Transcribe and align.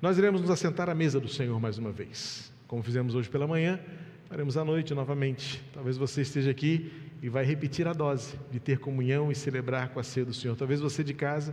Nós 0.00 0.16
iremos 0.16 0.40
nos 0.40 0.48
assentar 0.48 0.88
à 0.88 0.94
mesa 0.94 1.18
do 1.18 1.26
Senhor 1.26 1.58
mais 1.58 1.76
uma 1.76 1.90
vez, 1.90 2.52
como 2.68 2.84
fizemos 2.84 3.16
hoje 3.16 3.28
pela 3.28 3.48
manhã, 3.48 3.80
faremos 4.28 4.56
à 4.56 4.64
noite 4.64 4.94
novamente. 4.94 5.60
Talvez 5.74 5.96
você 5.96 6.20
esteja 6.20 6.52
aqui 6.52 6.92
e 7.20 7.28
vai 7.28 7.44
repetir 7.44 7.84
a 7.88 7.92
dose 7.92 8.38
de 8.48 8.60
ter 8.60 8.78
comunhão 8.78 9.32
e 9.32 9.34
celebrar 9.34 9.88
com 9.88 9.98
a 9.98 10.04
ceia 10.04 10.24
do 10.24 10.32
Senhor. 10.32 10.54
Talvez 10.54 10.78
você 10.78 11.02
de 11.02 11.12
casa 11.12 11.52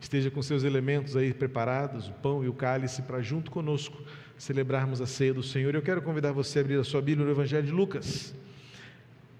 esteja 0.00 0.32
com 0.32 0.42
seus 0.42 0.64
elementos 0.64 1.16
aí 1.16 1.32
preparados, 1.32 2.08
o 2.08 2.12
pão 2.14 2.42
e 2.42 2.48
o 2.48 2.52
cálice, 2.52 3.02
para 3.02 3.22
junto 3.22 3.52
conosco 3.52 4.02
celebrarmos 4.36 5.00
a 5.00 5.06
ceia 5.06 5.32
do 5.32 5.44
Senhor. 5.44 5.72
Eu 5.72 5.80
quero 5.80 6.02
convidar 6.02 6.32
você 6.32 6.58
a 6.58 6.62
abrir 6.62 6.80
a 6.80 6.84
sua 6.84 7.00
Bíblia 7.00 7.24
no 7.24 7.30
Evangelho 7.30 7.64
de 7.64 7.72
Lucas. 7.72 8.34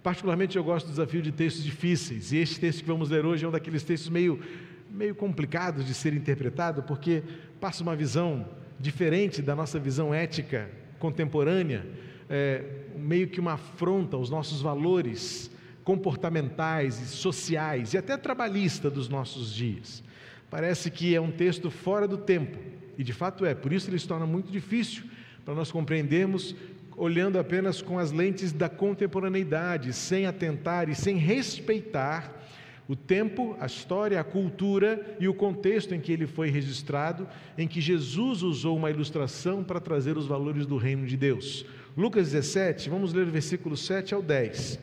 Particularmente 0.05 0.57
eu 0.57 0.63
gosto 0.63 0.87
do 0.87 0.91
desafio 0.91 1.21
de 1.21 1.33
textos 1.33 1.65
difíceis, 1.65 2.31
e 2.31 2.37
este 2.37 2.61
texto 2.61 2.83
que 2.83 2.87
vamos 2.87 3.11
ler 3.11 3.27
hoje 3.27 3.45
é 3.45 3.49
um 3.49 3.51
daqueles 3.51 3.83
textos 3.83 4.09
meio, 4.09 4.41
meio 4.97 5.15
complicados 5.15 5.85
de 5.85 5.93
ser 5.93 6.15
interpretado, 6.15 6.83
porque 6.83 7.23
passa 7.61 7.83
uma 7.83 7.95
visão 7.95 8.49
diferente 8.81 9.43
da 9.43 9.55
nossa 9.55 9.79
visão 9.79 10.15
ética 10.15 10.71
contemporânea, 10.99 11.87
é, 12.31 12.65
meio 12.97 13.29
que 13.29 13.39
uma 13.39 13.53
afronta 13.53 14.17
aos 14.17 14.31
nossos 14.31 14.63
valores 14.63 15.51
comportamentais 15.85 16.99
e 16.99 17.07
sociais 17.07 17.93
e 17.93 17.99
até 17.99 18.17
trabalhista 18.17 18.91
dos 18.91 19.07
nossos 19.07 19.55
dias. 19.55 20.03
Parece 20.51 20.91
que 20.91 21.15
é 21.15 21.21
um 21.21 21.31
texto 21.31 21.71
fora 21.71 22.09
do 22.09 22.17
tempo, 22.17 22.59
e 22.97 23.05
de 23.05 23.13
fato 23.13 23.45
é, 23.45 23.55
por 23.55 23.75
isso 23.75 23.91
ele 23.91 23.99
se 23.99 24.09
torna 24.09 24.27
muito 24.27 24.51
difícil 24.51 25.05
para 25.45 25.55
nós 25.55 25.71
compreendermos 25.71 26.57
olhando 26.97 27.39
apenas 27.39 27.83
com 27.83 27.99
as 27.99 28.11
lentes 28.11 28.53
da 28.53 28.71
contemporaneidade, 28.71 29.93
sem 29.93 30.25
atentar 30.25 30.89
e 30.89 30.95
sem 30.95 31.19
respeitar 31.19 32.35
o 32.89 32.95
tempo, 32.95 33.57
a 33.59 33.67
história, 33.67 34.21
a 34.21 34.25
cultura 34.25 35.17
e 35.19 35.27
o 35.27 35.35
contexto 35.35 35.95
em 35.95 36.01
que 36.01 36.13
ele 36.13 36.27
foi 36.27 36.51
registrado, 36.51 37.27
em 37.59 37.67
que 37.67 37.81
Jesus 37.81 38.43
usou 38.43 38.77
uma 38.77 38.91
ilustração 38.91 39.65
para 39.65 39.81
trazer 39.81 40.17
os 40.17 40.27
valores 40.27 40.67
do 40.67 40.77
reino 40.77 41.07
de 41.07 41.17
Deus. 41.17 41.67
Lucas 41.97 42.31
17, 42.31 42.89
vamos 42.89 43.13
ler 43.13 43.27
o 43.27 43.31
versículo 43.31 43.77
7 43.77 44.15
ao 44.15 44.23
10, 44.23 44.79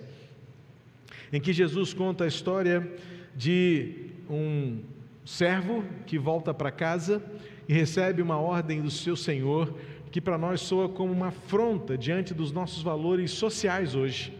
em 1.31 1.39
que 1.39 1.53
Jesus 1.53 1.93
conta 1.93 2.25
a 2.25 2.27
história 2.27 2.91
de 3.35 4.09
um 4.29 4.79
servo 5.25 5.83
que 6.05 6.17
volta 6.17 6.53
para 6.53 6.71
casa 6.71 7.23
e 7.69 7.73
recebe 7.73 8.21
uma 8.21 8.37
ordem 8.37 8.81
do 8.81 8.91
seu 8.91 9.15
senhor, 9.15 9.73
que 10.11 10.19
para 10.19 10.37
nós 10.37 10.61
soa 10.61 10.89
como 10.89 11.13
uma 11.13 11.27
afronta 11.27 11.97
diante 11.97 12.33
dos 12.33 12.51
nossos 12.51 12.83
valores 12.83 13.31
sociais 13.31 13.95
hoje, 13.95 14.33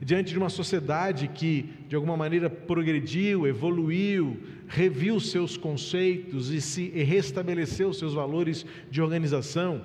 diante 0.00 0.32
de 0.32 0.38
uma 0.38 0.48
sociedade 0.48 1.28
que 1.28 1.70
de 1.88 1.96
alguma 1.96 2.16
maneira 2.16 2.48
progrediu, 2.48 3.46
evoluiu, 3.46 4.40
reviu 4.66 5.18
seus 5.18 5.56
conceitos 5.56 6.50
e 6.50 6.60
se 6.60 6.92
e 6.94 7.02
restabeleceu 7.02 7.92
seus 7.92 8.14
valores 8.14 8.64
de 8.90 9.02
organização. 9.02 9.82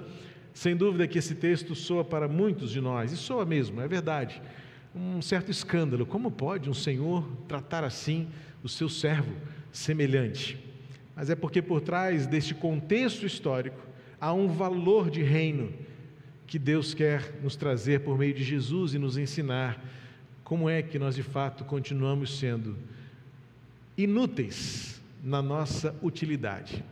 Sem 0.54 0.76
dúvida 0.76 1.08
que 1.08 1.18
esse 1.18 1.34
texto 1.34 1.74
soa 1.74 2.04
para 2.04 2.28
muitos 2.28 2.72
de 2.72 2.80
nós, 2.80 3.12
e 3.12 3.18
soa 3.18 3.44
mesmo, 3.44 3.82
é 3.82 3.88
verdade, 3.88 4.42
um 4.96 5.22
certo 5.22 5.50
escândalo. 5.50 6.06
Como 6.06 6.30
pode 6.30 6.70
um 6.70 6.74
senhor 6.74 7.28
tratar 7.48 7.84
assim 7.84 8.28
o 8.64 8.70
seu 8.70 8.88
servo? 8.88 9.34
semelhante. 9.74 10.64
Mas 11.16 11.30
é 11.30 11.36
porque 11.36 11.62
por 11.62 11.82
trás 11.82 12.28
deste 12.28 12.54
contexto 12.54 13.26
histórico 13.26 13.80
há 14.22 14.32
um 14.32 14.48
valor 14.48 15.10
de 15.10 15.22
reino 15.22 15.74
que 16.48 16.60
Deus 16.60 16.94
quer 16.94 17.40
nos 17.42 17.56
trazer 17.56 18.02
por 18.02 18.18
meio 18.18 18.34
de 18.34 18.44
Jesus 18.44 18.94
e 18.94 19.00
nos 19.00 19.18
ensinar 19.18 19.84
como 20.54 20.70
é 20.70 20.84
que 20.84 21.00
nós 21.00 21.16
de 21.16 21.24
fato 21.24 21.66
continuamos 21.66 22.38
sendo 22.38 22.78
inúteis 23.98 25.02
na 25.24 25.42
nossa 25.42 25.96
utilidade. 26.00 26.86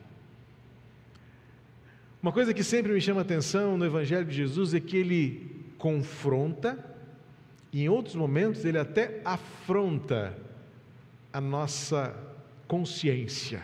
Uma 2.23 2.31
coisa 2.31 2.55
que 2.55 2.63
sempre 2.63 2.91
me 2.91 2.99
chama 2.99 3.21
atenção 3.21 3.77
no 3.77 3.85
Evangelho 3.85 4.25
de 4.25 4.35
Jesus 4.35 4.73
é 4.73 4.79
que 4.79 4.97
ele 4.97 5.63
confronta 5.77 6.83
e 7.71 7.83
em 7.83 7.87
outros 7.87 8.15
momentos 8.15 8.65
ele 8.65 8.79
até 8.79 9.21
afronta 9.23 10.35
a 11.31 11.39
nossa 11.39 12.15
consciência. 12.67 13.61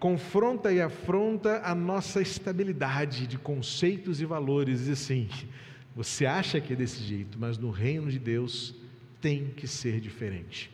Confronta 0.00 0.72
e 0.72 0.80
afronta 0.80 1.62
a 1.64 1.72
nossa 1.72 2.20
estabilidade 2.20 3.28
de 3.28 3.38
conceitos 3.38 4.20
e 4.20 4.24
valores, 4.24 4.88
e 4.88 4.90
assim, 4.90 5.28
você 5.98 6.26
acha 6.26 6.60
que 6.60 6.74
é 6.74 6.76
desse 6.76 7.02
jeito, 7.02 7.36
mas 7.40 7.58
no 7.58 7.70
reino 7.70 8.08
de 8.08 8.20
Deus 8.20 8.72
tem 9.20 9.48
que 9.48 9.66
ser 9.66 9.98
diferente. 9.98 10.70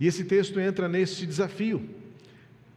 E 0.00 0.06
esse 0.06 0.24
texto 0.24 0.58
entra 0.58 0.88
nesse 0.88 1.26
desafio 1.26 1.86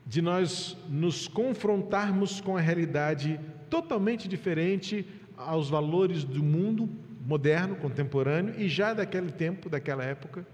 de 0.06 0.22
nós 0.22 0.76
nos 0.90 1.30
confrontarmos 1.30 2.42
com 2.42 2.58
a 2.58 2.60
realidade 2.60 3.40
totalmente 3.70 4.28
diferente 4.28 5.06
aos 5.38 5.70
valores 5.70 6.26
do 6.26 6.44
mundo 6.44 6.90
moderno, 7.26 7.78
contemporâneo 7.78 8.54
e 8.58 8.68
já 8.68 8.94
daquele 8.94 9.32
tempo, 9.32 9.70
daquela 9.70 10.04
época 10.04 10.46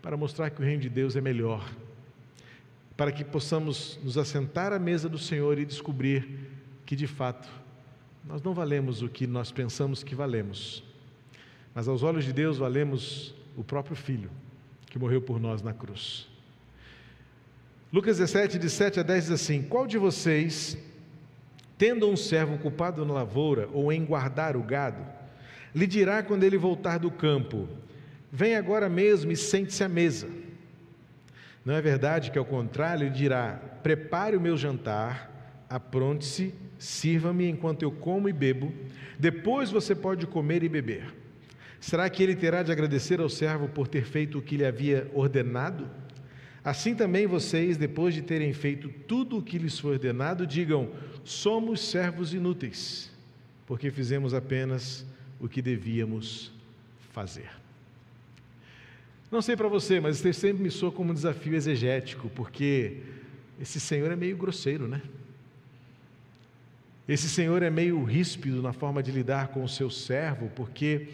para 0.00 0.16
mostrar 0.16 0.48
que 0.48 0.62
o 0.62 0.64
reino 0.64 0.82
de 0.82 0.88
Deus 0.88 1.16
é 1.16 1.20
melhor, 1.20 1.68
para 2.96 3.10
que 3.10 3.24
possamos 3.24 3.98
nos 4.04 4.16
assentar 4.16 4.72
à 4.72 4.78
mesa 4.78 5.08
do 5.08 5.18
Senhor 5.18 5.58
e 5.58 5.64
descobrir 5.64 6.52
que 6.86 6.94
de 6.94 7.08
fato 7.08 7.63
nós 8.26 8.42
não 8.42 8.54
valemos 8.54 9.02
o 9.02 9.08
que 9.08 9.26
nós 9.26 9.52
pensamos 9.52 10.02
que 10.02 10.14
valemos, 10.14 10.82
mas 11.74 11.86
aos 11.86 12.02
olhos 12.02 12.24
de 12.24 12.32
Deus 12.32 12.56
valemos 12.56 13.34
o 13.56 13.62
próprio 13.62 13.94
Filho 13.94 14.30
que 14.86 14.98
morreu 14.98 15.20
por 15.20 15.40
nós 15.40 15.60
na 15.60 15.72
cruz. 15.72 16.28
Lucas 17.92 18.18
17, 18.18 18.58
de 18.58 18.70
7 18.70 19.00
a 19.00 19.02
10 19.02 19.24
diz 19.24 19.32
assim: 19.32 19.62
Qual 19.62 19.86
de 19.86 19.98
vocês, 19.98 20.78
tendo 21.76 22.08
um 22.08 22.16
servo 22.16 22.54
ocupado 22.54 23.04
na 23.04 23.12
lavoura 23.12 23.68
ou 23.72 23.92
em 23.92 24.04
guardar 24.04 24.56
o 24.56 24.62
gado, 24.62 25.04
lhe 25.74 25.86
dirá 25.86 26.22
quando 26.22 26.44
ele 26.44 26.56
voltar 26.56 26.98
do 26.98 27.10
campo: 27.10 27.68
Vem 28.32 28.56
agora 28.56 28.88
mesmo 28.88 29.30
e 29.30 29.36
sente-se 29.36 29.84
à 29.84 29.88
mesa. 29.88 30.28
Não 31.64 31.74
é 31.74 31.80
verdade 31.80 32.30
que, 32.30 32.38
ao 32.38 32.44
contrário, 32.44 33.04
ele 33.04 33.14
dirá: 33.14 33.60
Prepare 33.82 34.36
o 34.36 34.40
meu 34.40 34.56
jantar, 34.56 35.64
apronte-se, 35.68 36.54
sirva-me 36.84 37.48
enquanto 37.48 37.82
eu 37.82 37.90
como 37.90 38.28
e 38.28 38.32
bebo, 38.32 38.72
depois 39.18 39.70
você 39.70 39.94
pode 39.94 40.26
comer 40.26 40.62
e 40.62 40.68
beber. 40.68 41.06
Será 41.80 42.08
que 42.08 42.22
ele 42.22 42.36
terá 42.36 42.62
de 42.62 42.70
agradecer 42.70 43.20
ao 43.20 43.28
servo 43.28 43.68
por 43.68 43.88
ter 43.88 44.04
feito 44.04 44.38
o 44.38 44.42
que 44.42 44.56
lhe 44.56 44.64
havia 44.64 45.10
ordenado? 45.14 45.88
Assim 46.62 46.94
também 46.94 47.26
vocês, 47.26 47.76
depois 47.76 48.14
de 48.14 48.22
terem 48.22 48.52
feito 48.52 48.88
tudo 49.06 49.38
o 49.38 49.42
que 49.42 49.58
lhes 49.58 49.78
foi 49.78 49.92
ordenado, 49.92 50.46
digam: 50.46 50.90
Somos 51.24 51.80
servos 51.80 52.32
inúteis, 52.32 53.10
porque 53.66 53.90
fizemos 53.90 54.32
apenas 54.34 55.06
o 55.40 55.48
que 55.48 55.60
devíamos 55.60 56.52
fazer. 57.12 57.50
Não 59.30 59.42
sei 59.42 59.56
para 59.56 59.68
você, 59.68 60.00
mas 60.00 60.24
esse 60.24 60.38
sempre 60.38 60.62
me 60.62 60.70
soa 60.70 60.92
como 60.92 61.10
um 61.10 61.14
desafio 61.14 61.54
exegético, 61.54 62.30
porque 62.30 62.98
esse 63.60 63.80
Senhor 63.80 64.10
é 64.10 64.16
meio 64.16 64.36
grosseiro, 64.36 64.86
né? 64.86 65.02
Esse 67.06 67.28
Senhor 67.28 67.62
é 67.62 67.68
meio 67.68 68.02
ríspido 68.02 68.62
na 68.62 68.72
forma 68.72 69.02
de 69.02 69.10
lidar 69.10 69.48
com 69.48 69.62
o 69.62 69.68
seu 69.68 69.90
servo, 69.90 70.50
porque 70.56 71.08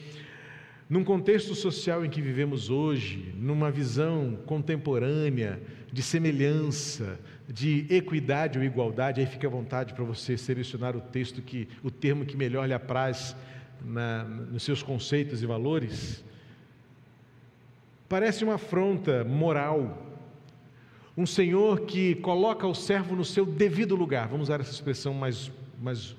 num 0.88 1.02
contexto 1.02 1.54
social 1.54 2.04
em 2.04 2.10
que 2.10 2.20
vivemos 2.20 2.70
hoje, 2.70 3.32
numa 3.36 3.70
visão 3.70 4.38
contemporânea 4.46 5.60
de 5.92 6.02
semelhança, 6.02 7.18
de 7.48 7.86
equidade 7.90 8.58
ou 8.58 8.64
igualdade, 8.64 9.20
aí 9.20 9.26
fica 9.26 9.46
à 9.46 9.50
vontade 9.50 9.94
para 9.94 10.04
você 10.04 10.36
selecionar 10.36 10.96
o 10.96 11.00
texto 11.00 11.42
que, 11.42 11.68
o 11.82 11.90
termo 11.90 12.24
que 12.24 12.36
melhor 12.36 12.66
lhe 12.66 12.74
apraz 12.74 13.36
na, 13.84 14.24
nos 14.24 14.62
seus 14.62 14.82
conceitos 14.82 15.42
e 15.42 15.46
valores. 15.46 16.24
Parece 18.08 18.44
uma 18.44 18.54
afronta 18.54 19.24
moral. 19.24 20.06
Um 21.16 21.26
senhor 21.26 21.82
que 21.82 22.14
coloca 22.16 22.66
o 22.66 22.74
servo 22.74 23.14
no 23.14 23.24
seu 23.24 23.44
devido 23.44 23.94
lugar, 23.94 24.28
vamos 24.28 24.48
usar 24.48 24.60
essa 24.60 24.72
expressão 24.72 25.12
mais, 25.12 25.50
mais 25.80 26.16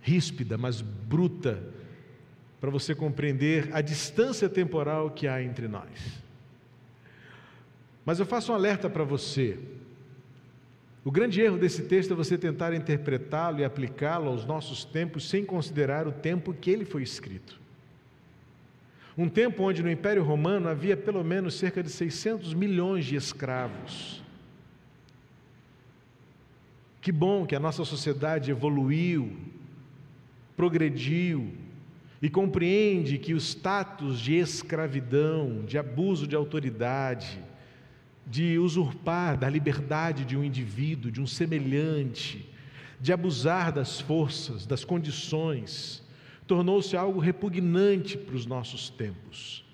ríspida, 0.00 0.56
mais 0.56 0.80
bruta, 0.80 1.62
para 2.60 2.70
você 2.70 2.94
compreender 2.94 3.70
a 3.72 3.80
distância 3.80 4.48
temporal 4.48 5.10
que 5.10 5.26
há 5.26 5.42
entre 5.42 5.66
nós. 5.66 6.22
Mas 8.04 8.18
eu 8.18 8.26
faço 8.26 8.52
um 8.52 8.54
alerta 8.54 8.88
para 8.88 9.04
você. 9.04 9.58
O 11.04 11.10
grande 11.10 11.40
erro 11.40 11.56
desse 11.56 11.82
texto 11.84 12.12
é 12.12 12.16
você 12.16 12.36
tentar 12.36 12.74
interpretá-lo 12.74 13.60
e 13.60 13.64
aplicá-lo 13.64 14.28
aos 14.28 14.44
nossos 14.44 14.84
tempos 14.84 15.28
sem 15.28 15.44
considerar 15.44 16.06
o 16.06 16.12
tempo 16.12 16.52
que 16.52 16.70
ele 16.70 16.84
foi 16.84 17.02
escrito. 17.02 17.58
Um 19.16 19.28
tempo 19.28 19.62
onde 19.62 19.82
no 19.82 19.90
Império 19.90 20.22
Romano 20.22 20.68
havia 20.68 20.96
pelo 20.96 21.24
menos 21.24 21.54
cerca 21.54 21.82
de 21.82 21.90
600 21.90 22.52
milhões 22.54 23.04
de 23.04 23.16
escravos. 23.16 24.22
Que 27.00 27.10
bom 27.10 27.46
que 27.46 27.56
a 27.56 27.60
nossa 27.60 27.84
sociedade 27.84 28.50
evoluiu, 28.50 29.34
progrediu 30.56 31.50
e 32.20 32.28
compreende 32.28 33.16
que 33.16 33.32
o 33.32 33.38
status 33.38 34.20
de 34.20 34.34
escravidão, 34.34 35.64
de 35.64 35.78
abuso 35.78 36.26
de 36.26 36.36
autoridade, 36.36 37.42
de 38.26 38.58
usurpar 38.58 39.38
da 39.38 39.48
liberdade 39.48 40.26
de 40.26 40.36
um 40.36 40.44
indivíduo, 40.44 41.10
de 41.10 41.22
um 41.22 41.26
semelhante, 41.26 42.46
de 43.00 43.12
abusar 43.12 43.72
das 43.72 43.98
forças, 43.98 44.66
das 44.66 44.84
condições, 44.84 46.02
tornou-se 46.46 46.94
algo 46.96 47.18
repugnante 47.18 48.18
para 48.18 48.36
os 48.36 48.44
nossos 48.44 48.90
tempos. 48.90 49.64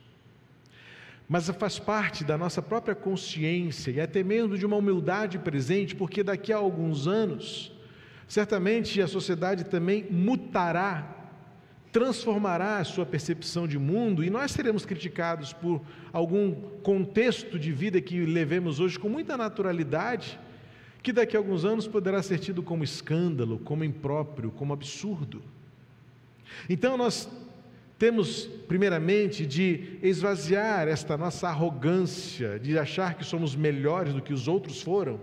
Mas 1.29 1.49
faz 1.51 1.79
parte 1.79 2.23
da 2.23 2.39
nossa 2.39 2.63
própria 2.63 2.95
consciência 2.95 3.91
e 3.91 4.01
até 4.01 4.23
mesmo 4.23 4.57
de 4.57 4.65
uma 4.65 4.77
humildade 4.77 5.39
presente, 5.39 5.95
porque 5.95 6.23
daqui 6.23 6.53
a 6.53 6.57
alguns 6.57 7.09
anos, 7.09 7.73
certamente 8.29 9.01
a 9.01 9.09
sociedade 9.09 9.65
também 9.65 10.07
mutará 10.11 11.17
transformará 11.97 12.77
a 12.77 12.85
sua 12.85 13.07
percepção 13.07 13.67
de 13.67 13.79
mundo 13.79 14.23
e 14.23 14.29
nós 14.29 14.51
seremos 14.51 14.85
criticados 14.85 15.55
por 15.55 15.81
algum 16.13 16.53
contexto 16.83 17.59
de 17.59 17.73
vida 17.73 18.03
que 18.03 18.21
levemos 18.21 18.81
hoje 18.81 18.99
com 18.99 19.09
muita 19.09 19.35
naturalidade, 19.35 20.39
que 21.03 21.11
daqui 21.11 21.35
a 21.35 21.41
alguns 21.41 21.65
anos 21.65 21.89
poderá 21.89 22.23
ser 22.23 22.39
tido 22.39 22.63
como 22.63 22.85
escândalo, 22.85 23.59
como 23.61 23.83
impróprio, 23.83 24.51
como 24.51 24.75
absurdo. 24.75 25.43
Então 26.69 26.99
nós 26.99 27.31
temos, 27.99 28.45
primeiramente, 28.69 29.47
de 29.47 29.99
esvaziar 30.03 30.87
esta 30.87 31.17
nossa 31.17 31.49
arrogância, 31.49 32.59
de 32.59 32.79
achar 32.79 33.15
que 33.15 33.25
somos 33.25 33.57
melhores 33.57 34.13
do 34.13 34.21
que 34.21 34.33
os 34.33 34.47
outros 34.49 34.83
foram 34.83 35.19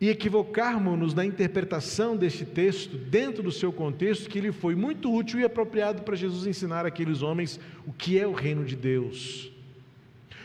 e 0.00 0.10
equivocarmos-nos 0.10 1.14
na 1.14 1.24
interpretação 1.24 2.16
deste 2.16 2.44
texto 2.44 2.96
dentro 2.96 3.42
do 3.42 3.50
seu 3.50 3.72
contexto, 3.72 4.28
que 4.28 4.38
ele 4.38 4.52
foi 4.52 4.74
muito 4.74 5.12
útil 5.12 5.40
e 5.40 5.44
apropriado 5.44 6.02
para 6.02 6.14
Jesus 6.14 6.46
ensinar 6.46 6.84
aqueles 6.84 7.22
homens 7.22 7.58
o 7.86 7.92
que 7.92 8.18
é 8.18 8.26
o 8.26 8.32
reino 8.32 8.64
de 8.64 8.76
Deus, 8.76 9.50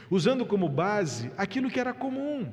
usando 0.10 0.46
como 0.46 0.70
base 0.70 1.30
aquilo 1.38 1.70
que 1.70 1.80
era 1.80 1.94
comum, 1.94 2.48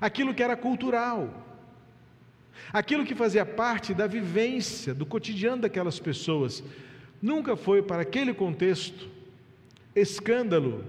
aquilo 0.00 0.34
que 0.34 0.42
era 0.42 0.56
cultural, 0.56 1.46
aquilo 2.72 3.04
que 3.04 3.14
fazia 3.14 3.44
parte 3.44 3.92
da 3.94 4.06
vivência, 4.06 4.94
do 4.94 5.06
cotidiano 5.06 5.62
daquelas 5.62 5.98
pessoas. 5.98 6.62
Nunca 7.20 7.56
foi 7.56 7.82
para 7.82 8.02
aquele 8.02 8.32
contexto 8.32 9.08
escândalo 9.94 10.84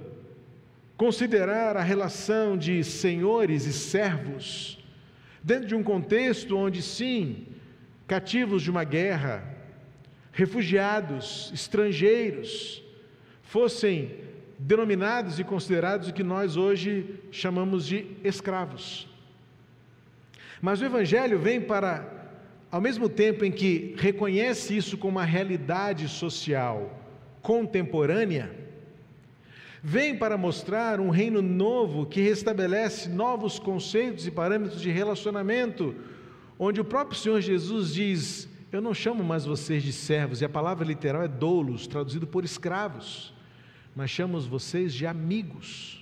considerar 0.96 1.76
a 1.76 1.82
relação 1.82 2.56
de 2.56 2.84
senhores 2.84 3.66
e 3.66 3.74
servos, 3.74 4.78
dentro 5.42 5.68
de 5.68 5.74
um 5.74 5.82
contexto 5.82 6.56
onde, 6.56 6.82
sim, 6.82 7.48
cativos 8.08 8.62
de 8.62 8.70
uma 8.70 8.84
guerra, 8.84 9.44
refugiados, 10.32 11.52
estrangeiros, 11.54 12.84
fossem 13.42 14.12
denominados 14.60 15.40
e 15.40 15.44
considerados 15.44 16.08
o 16.08 16.14
que 16.14 16.24
nós 16.24 16.56
hoje 16.56 17.20
chamamos 17.32 17.88
de 17.88 18.06
escravos. 18.24 19.11
Mas 20.62 20.80
o 20.80 20.86
Evangelho 20.86 21.40
vem 21.40 21.60
para, 21.60 22.08
ao 22.70 22.80
mesmo 22.80 23.10
tempo 23.10 23.44
em 23.44 23.52
que 23.52 23.96
reconhece 23.98 24.78
isso 24.78 24.98
como 24.98 25.18
uma 25.18 25.26
realidade 25.26 26.08
social 26.08 27.00
contemporânea, 27.42 28.56
vem 29.82 30.16
para 30.16 30.38
mostrar 30.38 31.00
um 31.00 31.10
reino 31.10 31.42
novo 31.42 32.06
que 32.06 32.22
restabelece 32.22 33.10
novos 33.10 33.58
conceitos 33.58 34.28
e 34.28 34.32
parâmetros 34.32 34.80
de 34.80 34.92
relacionamento, 34.92 35.96
onde 36.60 36.80
o 36.80 36.86
próprio 36.86 37.20
Senhor 37.20 37.42
Jesus 37.42 37.96
diz: 37.96 38.48
Eu 38.72 38.82
não 38.82 38.94
chamo 38.94 39.24
mais 39.24 39.46
vocês 39.46 39.82
de 39.82 39.92
servos, 39.92 40.42
e 40.42 40.46
a 40.46 40.50
palavra 40.50 40.86
literal 40.86 41.24
é 41.24 41.28
doulos, 41.28 41.88
traduzido 41.88 42.28
por 42.28 42.46
escravos, 42.46 43.34
mas 43.96 44.12
chamo 44.12 44.40
vocês 44.42 44.94
de 44.94 45.08
amigos. 45.08 46.01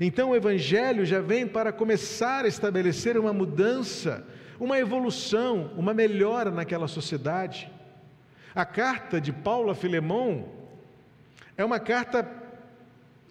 Então 0.00 0.30
o 0.30 0.36
Evangelho 0.36 1.04
já 1.04 1.20
vem 1.20 1.46
para 1.46 1.72
começar 1.72 2.44
a 2.44 2.48
estabelecer 2.48 3.18
uma 3.18 3.32
mudança, 3.32 4.26
uma 4.58 4.78
evolução, 4.78 5.72
uma 5.76 5.92
melhora 5.92 6.50
naquela 6.50 6.88
sociedade. 6.88 7.70
A 8.54 8.64
carta 8.64 9.20
de 9.20 9.32
Paulo 9.32 9.70
a 9.70 9.74
Filemão 9.74 10.48
é 11.56 11.64
uma 11.64 11.80
carta 11.80 12.28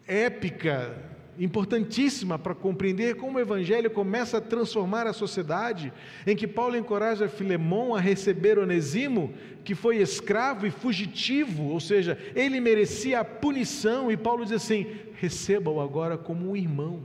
épica, 0.07 0.97
importantíssima 1.37 2.37
para 2.37 2.53
compreender 2.53 3.15
como 3.15 3.37
o 3.37 3.41
Evangelho 3.41 3.89
começa 3.89 4.37
a 4.37 4.41
transformar 4.41 5.07
a 5.07 5.13
sociedade, 5.13 5.91
em 6.27 6.35
que 6.35 6.47
Paulo 6.47 6.77
encoraja 6.77 7.27
Filemão 7.27 7.95
a 7.95 7.99
receber 7.99 8.59
Onesimo, 8.59 9.33
que 9.63 9.73
foi 9.73 9.97
escravo 9.97 10.67
e 10.67 10.71
fugitivo, 10.71 11.69
ou 11.69 11.79
seja, 11.79 12.17
ele 12.35 12.59
merecia 12.59 13.19
a 13.19 13.25
punição, 13.25 14.11
e 14.11 14.17
Paulo 14.17 14.43
diz 14.43 14.53
assim: 14.53 14.87
receba-o 15.15 15.81
agora 15.81 16.17
como 16.17 16.51
um 16.51 16.55
irmão. 16.55 17.01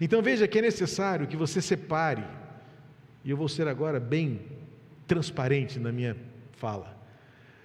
Então 0.00 0.22
veja 0.22 0.48
que 0.48 0.58
é 0.58 0.62
necessário 0.62 1.26
que 1.26 1.36
você 1.36 1.60
separe, 1.60 2.24
e 3.24 3.30
eu 3.30 3.36
vou 3.36 3.48
ser 3.48 3.68
agora 3.68 4.00
bem 4.00 4.40
transparente 5.06 5.78
na 5.78 5.92
minha 5.92 6.16
fala. 6.52 6.99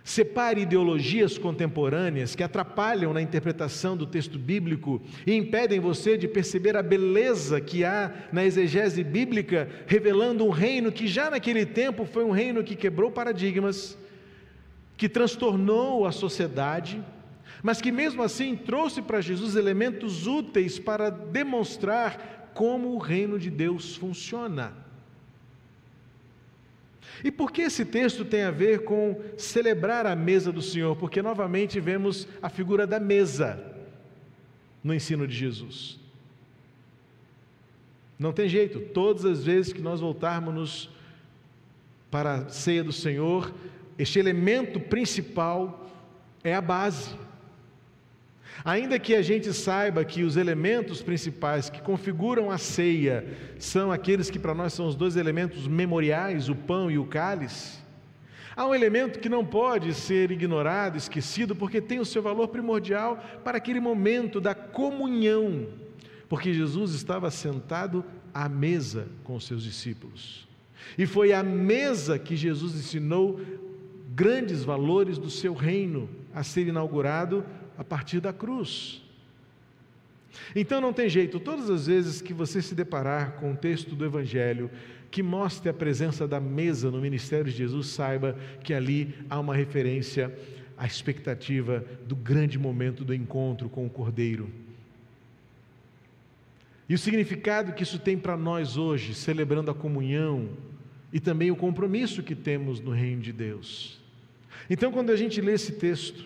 Separe 0.08 0.62
ideologias 0.62 1.36
contemporâneas 1.36 2.36
que 2.36 2.44
atrapalham 2.44 3.12
na 3.12 3.24
interpretação 3.24 3.98
do 3.98 4.06
texto 4.06 4.38
bíblico 4.38 5.02
e 5.26 5.34
impedem 5.34 5.80
você 5.80 6.16
de 6.16 6.28
perceber 6.28 6.78
a 6.78 6.84
beleza 6.84 7.60
que 7.60 7.84
há 7.84 8.14
na 8.32 8.46
exegese 8.46 9.04
bíblica, 9.04 9.68
revelando 9.88 10.46
um 10.46 10.52
reino 10.52 10.92
que 10.92 11.08
já 11.08 11.32
naquele 11.32 11.66
tempo 11.66 12.06
foi 12.06 12.24
um 12.24 12.30
reino 12.30 12.64
que 12.64 12.76
quebrou 12.76 13.10
paradigmas, 13.10 13.98
que 14.96 15.10
transtornou 15.10 16.06
a 16.06 16.12
sociedade, 16.12 17.04
mas 17.64 17.82
que 17.82 17.92
mesmo 17.92 18.22
assim 18.22 18.56
trouxe 18.56 19.02
para 19.02 19.22
Jesus 19.22 19.56
elementos 19.56 20.28
úteis 20.28 20.78
para 20.78 21.10
demonstrar 21.10 22.52
como 22.54 22.90
o 22.90 23.00
reino 23.00 23.40
de 23.40 23.50
Deus 23.50 23.96
funciona. 23.96 24.85
E 27.24 27.32
por 27.32 27.52
que 27.52 27.62
esse 27.62 27.86
texto 27.86 28.26
tem 28.26 28.44
a 28.44 28.52
ver 28.52 28.84
com 28.84 29.22
celebrar 29.38 30.06
a 30.06 30.16
mesa 30.16 30.52
do 30.52 30.62
Senhor? 30.62 30.96
Porque 30.96 31.22
novamente 31.22 31.80
vemos 31.80 32.28
a 32.42 32.50
figura 32.50 32.86
da 32.86 33.00
mesa 33.00 33.74
no 34.84 34.94
ensino 34.94 35.28
de 35.28 35.36
Jesus. 35.36 36.00
Não 38.18 38.32
tem 38.32 38.48
jeito, 38.48 38.80
todas 38.80 39.26
as 39.26 39.44
vezes 39.44 39.74
que 39.74 39.82
nós 39.82 40.00
voltarmos 40.00 40.90
para 42.10 42.36
a 42.36 42.50
ceia 42.50 42.84
do 42.84 42.94
Senhor, 42.94 43.54
este 43.98 44.20
elemento 44.20 44.80
principal 44.80 45.90
é 46.44 46.56
a 46.56 46.62
base. 46.62 47.16
Ainda 48.64 48.98
que 48.98 49.14
a 49.14 49.22
gente 49.22 49.52
saiba 49.54 50.06
que 50.06 50.24
os 50.24 50.38
elementos 50.38 51.02
principais 51.02 51.70
que 51.70 51.82
configuram 51.82 52.50
a 52.50 52.58
ceia 52.58 53.26
são 53.60 53.92
aqueles 53.92 54.30
que 54.30 54.40
para 54.40 54.54
nós 54.54 54.74
são 54.74 54.88
os 54.88 54.96
dois 54.96 55.16
elementos 55.16 55.68
memoriais, 55.68 56.50
o 56.50 56.56
pão 56.56 56.90
e 56.90 56.98
o 56.98 57.06
cálice, 57.06 57.80
há 58.56 58.66
um 58.66 58.74
elemento 58.74 59.20
que 59.20 59.28
não 59.28 59.46
pode 59.46 59.94
ser 59.94 60.32
ignorado, 60.32 60.98
esquecido, 60.98 61.56
porque 61.56 61.82
tem 61.82 62.00
o 62.00 62.06
seu 62.06 62.22
valor 62.22 62.48
primordial 62.48 63.24
para 63.44 63.58
aquele 63.58 63.80
momento 63.80 64.40
da 64.40 64.56
comunhão, 64.56 65.68
porque 66.30 66.54
Jesus 66.54 66.94
estava 66.94 67.30
sentado 67.30 68.04
à 68.34 68.48
mesa 68.48 69.08
com 69.24 69.36
os 69.36 69.46
seus 69.46 69.64
discípulos. 69.64 70.48
E 70.98 71.06
foi 71.06 71.34
à 71.34 71.44
mesa 71.44 72.18
que 72.18 72.36
Jesus 72.36 72.74
ensinou 72.74 73.40
grandes 74.16 74.64
valores 74.64 75.18
do 75.18 75.30
seu 75.30 75.54
reino 75.54 76.10
a 76.34 76.42
ser 76.44 76.68
inaugurado 76.68 77.44
a 77.78 77.84
partir 77.84 78.20
da 78.20 78.34
cruz. 78.34 79.02
Então 80.56 80.82
não 80.82 80.94
tem 80.94 81.10
jeito, 81.10 81.40
todas 81.40 81.70
as 81.70 81.88
vezes 81.88 82.22
que 82.22 82.34
você 82.34 82.62
se 82.62 82.76
deparar 82.76 83.34
com 83.34 83.52
um 83.52 83.56
texto 83.56 83.96
do 83.96 84.06
Evangelho 84.06 84.70
que 85.10 85.24
mostre 85.24 85.70
a 85.70 85.74
presença 85.74 86.28
da 86.28 86.42
mesa 86.42 86.92
no 86.92 87.00
ministério 87.00 87.46
de 87.46 87.58
Jesus, 87.58 87.88
saiba 87.88 88.38
que 88.62 88.74
ali 88.74 89.16
há 89.30 89.40
uma 89.40 89.56
referência 89.56 90.38
à 90.78 90.86
expectativa 90.86 91.86
do 92.06 92.18
grande 92.18 92.60
momento 92.60 93.06
do 93.06 93.14
encontro 93.14 93.70
com 93.70 93.86
o 93.86 93.90
Cordeiro. 93.90 94.50
E 96.90 96.94
o 96.94 96.98
significado 96.98 97.72
que 97.72 97.84
isso 97.84 97.98
tem 97.98 98.18
para 98.18 98.36
nós 98.36 98.76
hoje, 98.76 99.16
celebrando 99.16 99.72
a 99.72 99.74
comunhão 99.74 100.50
e 101.14 101.20
também 101.20 101.50
o 101.50 101.56
compromisso 101.56 102.22
que 102.22 102.36
temos 102.36 102.82
no 102.82 102.92
reino 102.92 103.22
de 103.22 103.32
Deus. 103.32 104.00
Então, 104.70 104.92
quando 104.92 105.12
a 105.12 105.16
gente 105.16 105.40
lê 105.40 105.54
esse 105.54 105.72
texto, 105.72 106.26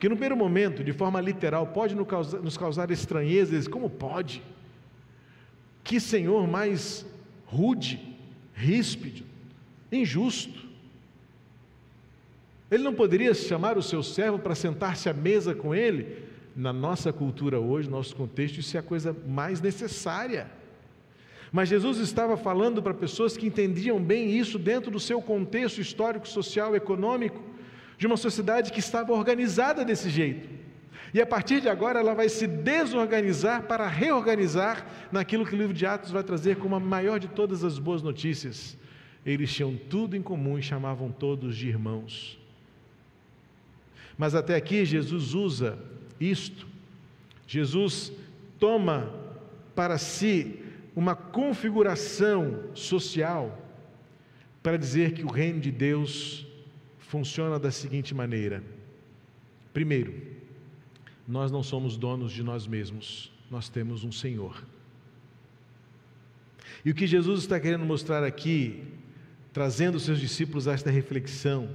que 0.00 0.08
no 0.08 0.16
primeiro 0.16 0.34
momento, 0.34 0.82
de 0.82 0.94
forma 0.94 1.20
literal, 1.20 1.66
pode 1.66 1.94
nos 1.94 2.08
causar, 2.08 2.40
nos 2.40 2.56
causar 2.56 2.90
estranheza, 2.90 3.68
como 3.68 3.90
pode? 3.90 4.42
Que 5.84 6.00
Senhor 6.00 6.48
mais 6.48 7.04
rude, 7.44 8.00
ríspido, 8.54 9.22
injusto. 9.92 10.66
Ele 12.70 12.82
não 12.82 12.94
poderia 12.94 13.34
chamar 13.34 13.76
o 13.76 13.82
seu 13.82 14.02
servo 14.02 14.38
para 14.38 14.54
sentar-se 14.54 15.06
à 15.06 15.12
mesa 15.12 15.54
com 15.54 15.74
ele? 15.74 16.24
Na 16.56 16.72
nossa 16.72 17.12
cultura 17.12 17.60
hoje, 17.60 17.90
no 17.90 17.98
nosso 17.98 18.16
contexto, 18.16 18.58
isso 18.58 18.78
é 18.78 18.80
a 18.80 18.82
coisa 18.82 19.14
mais 19.28 19.60
necessária. 19.60 20.50
Mas 21.52 21.68
Jesus 21.68 21.98
estava 21.98 22.38
falando 22.38 22.82
para 22.82 22.94
pessoas 22.94 23.36
que 23.36 23.46
entendiam 23.46 24.02
bem 24.02 24.30
isso 24.30 24.58
dentro 24.58 24.90
do 24.90 24.98
seu 24.98 25.20
contexto 25.20 25.78
histórico, 25.78 26.26
social, 26.26 26.74
econômico 26.74 27.49
de 28.00 28.06
uma 28.06 28.16
sociedade 28.16 28.72
que 28.72 28.80
estava 28.80 29.12
organizada 29.12 29.84
desse 29.84 30.08
jeito. 30.08 30.48
E 31.12 31.20
a 31.20 31.26
partir 31.26 31.60
de 31.60 31.68
agora 31.68 32.00
ela 32.00 32.14
vai 32.14 32.30
se 32.30 32.46
desorganizar 32.46 33.64
para 33.64 33.86
reorganizar 33.86 34.86
naquilo 35.12 35.44
que 35.44 35.54
o 35.54 35.58
livro 35.58 35.74
de 35.74 35.84
Atos 35.84 36.10
vai 36.10 36.24
trazer 36.24 36.56
como 36.56 36.74
a 36.74 36.80
maior 36.80 37.20
de 37.20 37.28
todas 37.28 37.62
as 37.62 37.78
boas 37.78 38.00
notícias. 38.00 38.74
Eles 39.24 39.52
tinham 39.52 39.76
tudo 39.76 40.16
em 40.16 40.22
comum 40.22 40.58
e 40.58 40.62
chamavam 40.62 41.12
todos 41.12 41.54
de 41.54 41.68
irmãos. 41.68 42.40
Mas 44.16 44.34
até 44.34 44.56
aqui 44.56 44.82
Jesus 44.86 45.34
usa 45.34 45.78
isto. 46.18 46.66
Jesus 47.46 48.10
toma 48.58 49.12
para 49.74 49.98
si 49.98 50.58
uma 50.96 51.14
configuração 51.14 52.62
social 52.72 53.58
para 54.62 54.78
dizer 54.78 55.12
que 55.12 55.22
o 55.22 55.28
reino 55.28 55.60
de 55.60 55.70
Deus 55.70 56.46
funciona 57.10 57.58
da 57.58 57.72
seguinte 57.72 58.14
maneira: 58.14 58.62
primeiro, 59.74 60.14
nós 61.26 61.50
não 61.50 61.62
somos 61.62 61.96
donos 61.96 62.30
de 62.30 62.42
nós 62.42 62.68
mesmos, 62.68 63.32
nós 63.50 63.68
temos 63.68 64.04
um 64.04 64.12
Senhor. 64.12 64.64
E 66.84 66.90
o 66.90 66.94
que 66.94 67.08
Jesus 67.08 67.40
está 67.40 67.58
querendo 67.58 67.84
mostrar 67.84 68.22
aqui, 68.22 68.84
trazendo 69.52 69.96
os 69.96 70.04
seus 70.04 70.20
discípulos 70.20 70.68
a 70.68 70.72
esta 70.72 70.88
reflexão, 70.88 71.68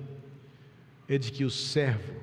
é 1.08 1.18
de 1.18 1.32
que 1.32 1.44
o 1.44 1.52
servo 1.52 2.16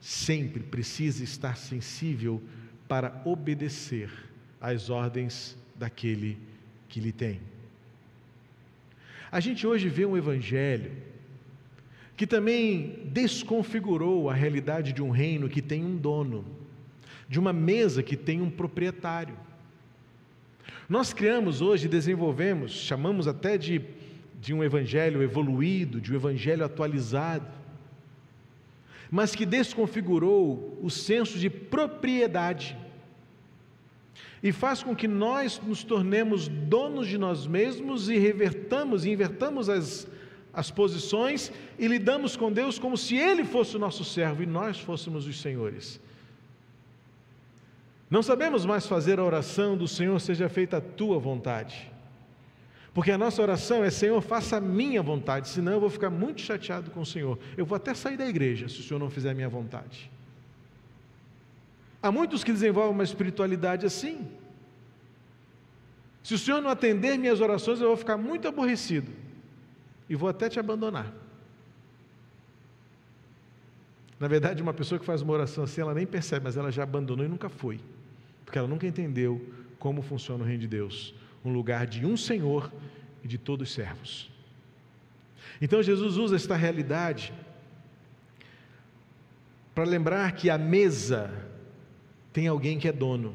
sempre 0.00 0.62
precisa 0.62 1.22
estar 1.22 1.56
sensível 1.56 2.42
para 2.88 3.20
obedecer 3.26 4.10
às 4.58 4.88
ordens 4.88 5.56
daquele 5.76 6.38
que 6.88 6.98
lhe 6.98 7.12
tem. 7.12 7.40
A 9.30 9.38
gente 9.38 9.66
hoje 9.66 9.90
vê 9.90 10.06
um 10.06 10.16
evangelho 10.16 10.90
que 12.18 12.26
também 12.26 13.04
desconfigurou 13.04 14.28
a 14.28 14.34
realidade 14.34 14.92
de 14.92 15.00
um 15.00 15.08
reino 15.08 15.48
que 15.48 15.62
tem 15.62 15.84
um 15.84 15.96
dono, 15.96 16.44
de 17.28 17.38
uma 17.38 17.52
mesa 17.52 18.02
que 18.02 18.16
tem 18.16 18.42
um 18.42 18.50
proprietário. 18.50 19.36
Nós 20.88 21.12
criamos 21.12 21.62
hoje, 21.62 21.86
desenvolvemos, 21.86 22.72
chamamos 22.72 23.28
até 23.28 23.56
de, 23.56 23.80
de 24.40 24.52
um 24.52 24.64
evangelho 24.64 25.22
evoluído, 25.22 26.00
de 26.00 26.12
um 26.12 26.16
evangelho 26.16 26.64
atualizado, 26.64 27.46
mas 29.08 29.36
que 29.36 29.46
desconfigurou 29.46 30.76
o 30.82 30.90
senso 30.90 31.38
de 31.38 31.48
propriedade 31.48 32.76
e 34.42 34.50
faz 34.50 34.82
com 34.82 34.94
que 34.94 35.06
nós 35.06 35.60
nos 35.64 35.84
tornemos 35.84 36.48
donos 36.48 37.06
de 37.06 37.16
nós 37.16 37.46
mesmos 37.46 38.08
e 38.08 38.18
revertamos 38.18 39.04
e 39.04 39.10
invertamos 39.10 39.68
as 39.68 40.08
as 40.58 40.72
posições 40.72 41.52
e 41.78 41.86
lidamos 41.86 42.36
com 42.36 42.50
Deus 42.50 42.80
como 42.80 42.96
se 42.96 43.16
Ele 43.16 43.44
fosse 43.44 43.76
o 43.76 43.78
nosso 43.78 44.04
servo 44.04 44.42
e 44.42 44.46
nós 44.46 44.80
fôssemos 44.80 45.24
os 45.24 45.40
senhores. 45.40 46.00
Não 48.10 48.24
sabemos 48.24 48.66
mais 48.66 48.84
fazer 48.84 49.20
a 49.20 49.24
oração 49.24 49.76
do 49.76 49.86
Senhor, 49.86 50.20
seja 50.20 50.48
feita 50.48 50.78
a 50.78 50.80
tua 50.80 51.16
vontade. 51.20 51.88
Porque 52.92 53.12
a 53.12 53.18
nossa 53.18 53.40
oração 53.40 53.84
é: 53.84 53.90
Senhor, 53.90 54.20
faça 54.20 54.56
a 54.56 54.60
minha 54.60 55.00
vontade, 55.00 55.48
senão 55.48 55.74
eu 55.74 55.80
vou 55.80 55.90
ficar 55.90 56.10
muito 56.10 56.40
chateado 56.40 56.90
com 56.90 57.02
o 57.02 57.06
Senhor. 57.06 57.38
Eu 57.56 57.64
vou 57.64 57.76
até 57.76 57.94
sair 57.94 58.16
da 58.16 58.28
igreja 58.28 58.68
se 58.68 58.80
o 58.80 58.82
Senhor 58.82 58.98
não 58.98 59.10
fizer 59.10 59.30
a 59.30 59.34
minha 59.34 59.48
vontade. 59.48 60.10
Há 62.02 62.10
muitos 62.10 62.42
que 62.42 62.52
desenvolvem 62.52 62.94
uma 62.94 63.04
espiritualidade 63.04 63.86
assim. 63.86 64.26
Se 66.24 66.34
o 66.34 66.38
Senhor 66.38 66.60
não 66.60 66.68
atender 66.68 67.16
minhas 67.16 67.40
orações, 67.40 67.80
eu 67.80 67.86
vou 67.86 67.96
ficar 67.96 68.16
muito 68.16 68.48
aborrecido 68.48 69.27
e 70.08 70.14
vou 70.14 70.28
até 70.28 70.48
te 70.48 70.58
abandonar. 70.58 71.12
Na 74.18 74.26
verdade, 74.26 74.62
uma 74.62 74.74
pessoa 74.74 74.98
que 74.98 75.04
faz 75.04 75.22
uma 75.22 75.32
oração 75.32 75.64
assim, 75.64 75.80
ela 75.80 75.94
nem 75.94 76.06
percebe, 76.06 76.44
mas 76.44 76.56
ela 76.56 76.72
já 76.72 76.82
abandonou 76.82 77.24
e 77.24 77.28
nunca 77.28 77.48
foi, 77.48 77.80
porque 78.44 78.58
ela 78.58 78.66
nunca 78.66 78.86
entendeu 78.86 79.54
como 79.78 80.02
funciona 80.02 80.42
o 80.42 80.46
reino 80.46 80.60
de 80.60 80.68
Deus 80.68 81.14
um 81.44 81.52
lugar 81.52 81.86
de 81.86 82.04
um 82.04 82.16
Senhor 82.16 82.72
e 83.22 83.28
de 83.28 83.38
todos 83.38 83.68
os 83.68 83.74
servos. 83.74 84.30
Então, 85.60 85.82
Jesus 85.82 86.16
usa 86.16 86.36
esta 86.36 86.56
realidade 86.56 87.32
para 89.74 89.84
lembrar 89.84 90.32
que 90.32 90.50
a 90.50 90.58
mesa 90.58 91.30
tem 92.32 92.48
alguém 92.48 92.78
que 92.78 92.88
é 92.88 92.92
dono. 92.92 93.34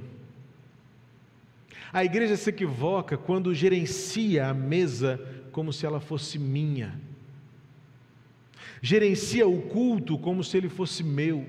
A 1.92 2.04
igreja 2.04 2.36
se 2.36 2.50
equivoca 2.50 3.18
quando 3.18 3.54
gerencia 3.54 4.48
a 4.48 4.54
mesa 4.54 5.20
como 5.54 5.72
se 5.72 5.86
ela 5.86 6.02
fosse 6.02 6.38
minha. 6.38 7.00
Gerencia 8.82 9.48
o 9.48 9.62
culto 9.62 10.18
como 10.18 10.44
se 10.44 10.58
ele 10.58 10.68
fosse 10.68 11.02
meu. 11.02 11.48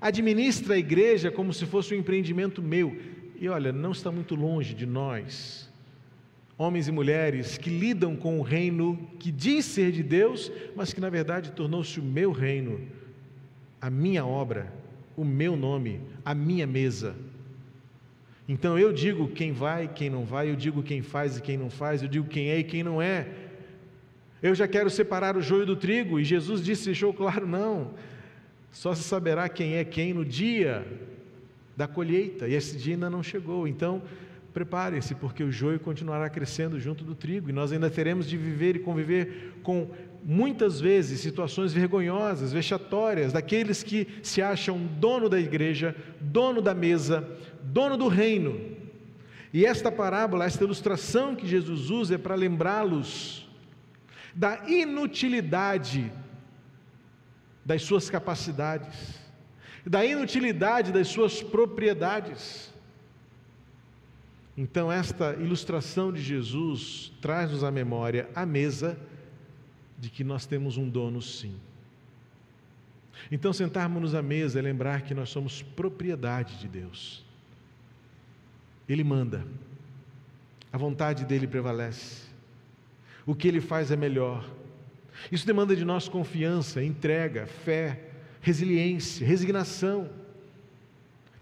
Administra 0.00 0.74
a 0.74 0.78
igreja 0.78 1.32
como 1.32 1.52
se 1.52 1.66
fosse 1.66 1.94
um 1.94 1.98
empreendimento 1.98 2.62
meu. 2.62 2.96
E 3.40 3.48
olha, 3.48 3.72
não 3.72 3.90
está 3.90 4.12
muito 4.12 4.36
longe 4.36 4.74
de 4.74 4.86
nós, 4.86 5.68
homens 6.56 6.86
e 6.86 6.92
mulheres 6.92 7.58
que 7.58 7.68
lidam 7.68 8.14
com 8.14 8.38
o 8.38 8.42
reino 8.42 8.96
que 9.18 9.32
diz 9.32 9.64
ser 9.64 9.90
de 9.90 10.02
Deus, 10.02 10.52
mas 10.76 10.92
que 10.92 11.00
na 11.00 11.10
verdade 11.10 11.50
tornou-se 11.50 11.98
o 11.98 12.04
meu 12.04 12.30
reino, 12.30 12.80
a 13.80 13.90
minha 13.90 14.24
obra, 14.24 14.72
o 15.16 15.24
meu 15.24 15.56
nome, 15.56 16.00
a 16.24 16.34
minha 16.34 16.66
mesa. 16.66 17.16
Então 18.48 18.78
eu 18.78 18.92
digo 18.92 19.28
quem 19.28 19.52
vai, 19.52 19.88
quem 19.88 20.10
não 20.10 20.24
vai, 20.24 20.50
eu 20.50 20.56
digo 20.56 20.82
quem 20.82 21.00
faz 21.00 21.38
e 21.38 21.42
quem 21.42 21.56
não 21.56 21.70
faz, 21.70 22.02
eu 22.02 22.08
digo 22.08 22.28
quem 22.28 22.50
é 22.50 22.58
e 22.58 22.64
quem 22.64 22.82
não 22.82 23.00
é. 23.00 23.26
Eu 24.42 24.54
já 24.54 24.68
quero 24.68 24.90
separar 24.90 25.36
o 25.36 25.40
joio 25.40 25.64
do 25.64 25.74
trigo, 25.74 26.20
e 26.20 26.24
Jesus 26.24 26.62
disse, 26.62 26.84
deixou 26.84 27.14
claro, 27.14 27.46
não. 27.46 27.92
Só 28.70 28.94
se 28.94 29.02
saberá 29.02 29.48
quem 29.48 29.76
é 29.76 29.84
quem 29.84 30.12
no 30.12 30.22
dia 30.22 30.86
da 31.74 31.88
colheita, 31.88 32.46
e 32.46 32.52
esse 32.52 32.76
dia 32.76 32.94
ainda 32.94 33.08
não 33.08 33.22
chegou. 33.22 33.66
Então, 33.66 34.02
preparem-se, 34.52 35.14
porque 35.14 35.42
o 35.42 35.50
joio 35.50 35.80
continuará 35.80 36.28
crescendo 36.28 36.78
junto 36.78 37.02
do 37.04 37.14
trigo, 37.14 37.48
e 37.48 37.54
nós 37.54 37.72
ainda 37.72 37.88
teremos 37.88 38.28
de 38.28 38.36
viver 38.36 38.76
e 38.76 38.80
conviver 38.80 39.54
com 39.62 39.88
muitas 40.24 40.80
vezes 40.80 41.20
situações 41.20 41.72
vergonhosas, 41.72 42.52
vexatórias, 42.52 43.32
daqueles 43.32 43.82
que 43.82 44.08
se 44.22 44.40
acham 44.40 44.78
dono 44.98 45.28
da 45.28 45.38
igreja, 45.38 45.94
dono 46.18 46.62
da 46.62 46.74
mesa, 46.74 47.28
dono 47.62 47.96
do 47.96 48.08
reino. 48.08 48.58
E 49.52 49.66
esta 49.66 49.92
parábola, 49.92 50.46
esta 50.46 50.64
ilustração 50.64 51.36
que 51.36 51.46
Jesus 51.46 51.90
usa 51.90 52.14
é 52.14 52.18
para 52.18 52.34
lembrá-los 52.34 53.48
da 54.34 54.62
inutilidade 54.66 56.10
das 57.64 57.82
suas 57.82 58.10
capacidades, 58.10 59.20
da 59.86 60.04
inutilidade 60.04 60.90
das 60.90 61.08
suas 61.08 61.42
propriedades. 61.42 62.72
Então, 64.56 64.90
esta 64.90 65.34
ilustração 65.34 66.12
de 66.12 66.22
Jesus 66.22 67.12
traz-nos 67.20 67.62
à 67.62 67.70
memória 67.70 68.28
a 68.34 68.46
mesa 68.46 68.98
de 69.98 70.10
que 70.10 70.24
nós 70.24 70.46
temos 70.46 70.76
um 70.76 70.88
dono, 70.88 71.20
sim. 71.22 71.54
Então, 73.30 73.52
sentarmos-nos 73.52 74.14
à 74.14 74.22
mesa 74.22 74.58
é 74.58 74.62
lembrar 74.62 75.02
que 75.02 75.14
nós 75.14 75.30
somos 75.30 75.62
propriedade 75.62 76.58
de 76.58 76.68
Deus. 76.68 77.24
Ele 78.88 79.02
manda, 79.02 79.46
a 80.72 80.76
vontade 80.76 81.24
dele 81.24 81.46
prevalece, 81.46 82.24
o 83.24 83.34
que 83.34 83.48
ele 83.48 83.60
faz 83.60 83.90
é 83.90 83.96
melhor. 83.96 84.48
Isso 85.32 85.46
demanda 85.46 85.74
de 85.74 85.84
nós 85.84 86.08
confiança, 86.08 86.82
entrega, 86.82 87.46
fé, 87.46 88.10
resiliência, 88.40 89.26
resignação, 89.26 90.10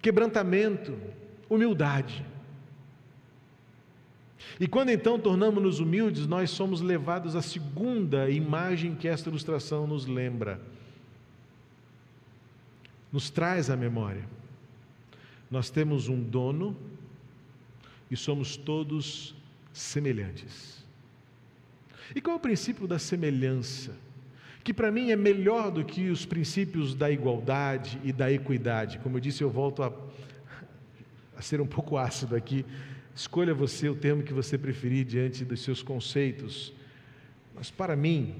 quebrantamento, 0.00 0.96
humildade. 1.50 2.24
E 4.60 4.66
quando 4.66 4.90
então 4.90 5.18
tornamos-nos 5.18 5.80
humildes, 5.80 6.26
nós 6.26 6.50
somos 6.50 6.80
levados 6.80 7.34
à 7.34 7.42
segunda 7.42 8.30
imagem 8.30 8.94
que 8.94 9.08
esta 9.08 9.28
ilustração 9.28 9.86
nos 9.86 10.06
lembra, 10.06 10.60
nos 13.12 13.30
traz 13.30 13.70
à 13.70 13.76
memória. 13.76 14.24
Nós 15.50 15.70
temos 15.70 16.08
um 16.08 16.22
dono 16.22 16.76
e 18.10 18.16
somos 18.16 18.56
todos 18.56 19.34
semelhantes. 19.72 20.84
E 22.14 22.20
qual 22.20 22.34
é 22.34 22.36
o 22.36 22.40
princípio 22.40 22.86
da 22.86 22.98
semelhança? 22.98 23.96
Que 24.62 24.72
para 24.72 24.90
mim 24.90 25.10
é 25.10 25.16
melhor 25.16 25.70
do 25.70 25.84
que 25.84 26.08
os 26.08 26.24
princípios 26.24 26.94
da 26.94 27.10
igualdade 27.10 27.98
e 28.04 28.12
da 28.12 28.30
equidade. 28.30 28.98
Como 28.98 29.16
eu 29.16 29.20
disse, 29.20 29.42
eu 29.42 29.50
volto 29.50 29.82
a, 29.82 29.92
a 31.36 31.42
ser 31.42 31.60
um 31.60 31.66
pouco 31.66 31.96
ácido 31.96 32.36
aqui. 32.36 32.64
Escolha 33.14 33.52
você 33.54 33.88
o 33.88 33.94
termo 33.94 34.22
que 34.22 34.32
você 34.32 34.56
preferir 34.56 35.04
diante 35.04 35.44
dos 35.44 35.60
seus 35.60 35.82
conceitos. 35.82 36.72
Mas 37.54 37.70
para 37.70 37.94
mim, 37.94 38.36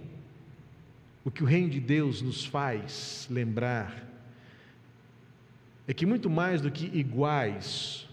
o 1.25 1.31
que 1.31 1.43
o 1.43 1.47
reino 1.47 1.69
de 1.71 1.81
Deus 1.81 2.23
nos 2.23 2.45
faz 2.45 3.27
lembrar 3.31 4.09
é 5.87 5.93
que 5.93 6.07
muito 6.07 6.31
mais 6.31 6.61
do 6.61 6.71
que 6.71 6.87
iguais, 6.97 8.09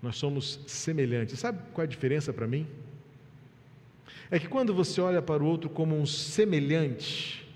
nós 0.00 0.16
somos 0.16 0.60
semelhantes. 0.66 1.38
Sabe 1.38 1.58
qual 1.72 1.82
é 1.82 1.86
a 1.86 1.90
diferença 1.90 2.32
para 2.32 2.46
mim? 2.46 2.66
É 4.30 4.38
que 4.38 4.48
quando 4.48 4.74
você 4.74 5.00
olha 5.00 5.20
para 5.20 5.42
o 5.42 5.46
outro 5.46 5.68
como 5.68 5.98
um 5.98 6.06
semelhante, 6.06 7.46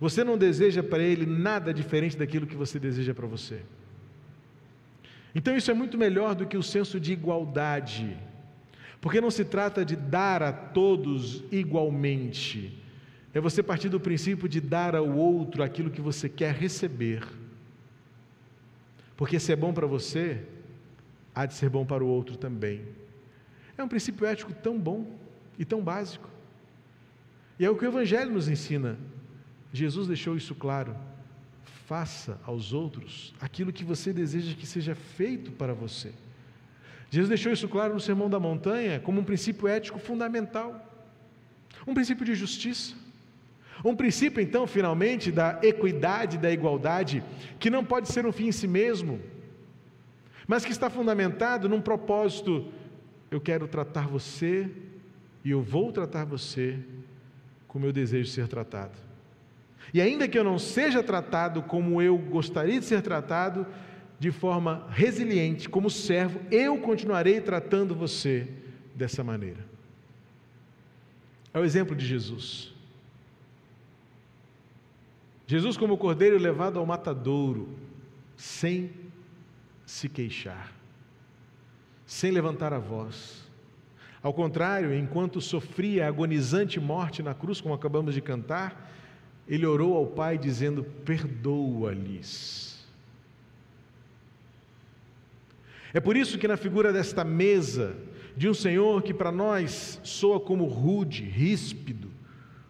Você 0.00 0.22
não 0.22 0.38
deseja 0.38 0.82
para 0.82 1.02
ele 1.02 1.26
nada 1.26 1.74
diferente 1.74 2.16
daquilo 2.16 2.46
que 2.46 2.54
você 2.54 2.78
deseja 2.78 3.12
para 3.12 3.26
você. 3.26 3.62
Então 5.34 5.56
isso 5.56 5.70
é 5.70 5.74
muito 5.74 5.98
melhor 5.98 6.34
do 6.34 6.46
que 6.46 6.56
o 6.56 6.62
senso 6.62 6.98
de 6.98 7.12
igualdade, 7.12 8.16
porque 9.00 9.20
não 9.20 9.30
se 9.30 9.44
trata 9.44 9.84
de 9.84 9.94
dar 9.94 10.42
a 10.42 10.52
todos 10.52 11.44
igualmente, 11.52 12.82
é 13.34 13.40
você 13.40 13.62
partir 13.62 13.88
do 13.88 14.00
princípio 14.00 14.48
de 14.48 14.60
dar 14.60 14.96
ao 14.96 15.08
outro 15.08 15.62
aquilo 15.62 15.90
que 15.90 16.00
você 16.00 16.28
quer 16.28 16.54
receber. 16.54 17.22
Porque 19.16 19.38
se 19.38 19.52
é 19.52 19.56
bom 19.56 19.72
para 19.72 19.86
você, 19.86 20.44
há 21.34 21.44
de 21.44 21.54
ser 21.54 21.68
bom 21.68 21.84
para 21.84 22.02
o 22.02 22.08
outro 22.08 22.36
também. 22.36 22.84
É 23.76 23.82
um 23.82 23.88
princípio 23.88 24.26
ético 24.26 24.52
tão 24.52 24.78
bom 24.78 25.18
e 25.58 25.64
tão 25.64 25.82
básico. 25.82 26.28
E 27.58 27.64
é 27.64 27.70
o 27.70 27.76
que 27.76 27.84
o 27.84 27.88
Evangelho 27.88 28.32
nos 28.32 28.48
ensina. 28.48 28.98
Jesus 29.72 30.08
deixou 30.08 30.36
isso 30.36 30.54
claro. 30.54 30.96
Faça 31.86 32.38
aos 32.44 32.72
outros 32.72 33.34
aquilo 33.40 33.72
que 33.72 33.84
você 33.84 34.12
deseja 34.12 34.54
que 34.54 34.66
seja 34.66 34.94
feito 34.94 35.50
para 35.52 35.72
você. 35.72 36.12
Jesus 37.10 37.28
deixou 37.28 37.50
isso 37.50 37.68
claro 37.68 37.94
no 37.94 38.00
Sermão 38.00 38.28
da 38.28 38.38
Montanha 38.38 39.00
como 39.00 39.20
um 39.20 39.24
princípio 39.24 39.66
ético 39.66 39.98
fundamental, 39.98 40.84
um 41.86 41.94
princípio 41.94 42.26
de 42.26 42.34
justiça. 42.34 42.94
Um 43.84 43.94
princípio, 43.94 44.42
então, 44.42 44.66
finalmente, 44.66 45.30
da 45.30 45.60
equidade, 45.62 46.36
da 46.36 46.50
igualdade, 46.50 47.22
que 47.60 47.70
não 47.70 47.84
pode 47.84 48.08
ser 48.08 48.26
um 48.26 48.32
fim 48.32 48.48
em 48.48 48.52
si 48.52 48.66
mesmo, 48.66 49.20
mas 50.48 50.64
que 50.64 50.72
está 50.72 50.90
fundamentado 50.90 51.68
num 51.68 51.80
propósito: 51.80 52.66
eu 53.30 53.40
quero 53.40 53.68
tratar 53.68 54.08
você 54.08 54.68
e 55.44 55.50
eu 55.50 55.62
vou 55.62 55.92
tratar 55.92 56.24
você 56.24 56.78
como 57.68 57.86
eu 57.86 57.92
desejo 57.92 58.30
ser 58.30 58.48
tratado. 58.48 59.07
E 59.92 60.00
ainda 60.00 60.28
que 60.28 60.38
eu 60.38 60.44
não 60.44 60.58
seja 60.58 61.02
tratado 61.02 61.62
como 61.62 62.00
eu 62.02 62.16
gostaria 62.18 62.78
de 62.78 62.84
ser 62.84 63.02
tratado, 63.02 63.66
de 64.18 64.30
forma 64.30 64.86
resiliente, 64.90 65.68
como 65.68 65.88
servo, 65.88 66.40
eu 66.50 66.78
continuarei 66.78 67.40
tratando 67.40 67.94
você 67.94 68.48
dessa 68.94 69.22
maneira. 69.22 69.64
É 71.54 71.58
o 71.58 71.64
exemplo 71.64 71.94
de 71.94 72.04
Jesus. 72.04 72.72
Jesus, 75.46 75.76
como 75.76 75.96
cordeiro 75.96 76.36
levado 76.36 76.78
ao 76.78 76.84
matadouro, 76.84 77.68
sem 78.36 78.90
se 79.86 80.08
queixar, 80.08 80.72
sem 82.04 82.30
levantar 82.30 82.72
a 82.74 82.78
voz. 82.78 83.48
Ao 84.22 84.34
contrário, 84.34 84.92
enquanto 84.92 85.40
sofria 85.40 86.06
agonizante 86.06 86.78
morte 86.78 87.22
na 87.22 87.34
cruz, 87.34 87.60
como 87.60 87.72
acabamos 87.72 88.14
de 88.14 88.20
cantar, 88.20 88.92
ele 89.48 89.66
orou 89.66 89.96
ao 89.96 90.06
Pai 90.06 90.36
dizendo: 90.36 90.84
Perdoa-lhes. 91.04 92.86
É 95.92 96.00
por 96.00 96.16
isso 96.16 96.38
que, 96.38 96.46
na 96.46 96.56
figura 96.56 96.92
desta 96.92 97.24
mesa, 97.24 97.96
de 98.36 98.48
um 98.48 98.54
Senhor 98.54 99.02
que 99.02 99.14
para 99.14 99.32
nós 99.32 99.98
soa 100.04 100.38
como 100.38 100.66
rude, 100.66 101.24
ríspido, 101.24 102.10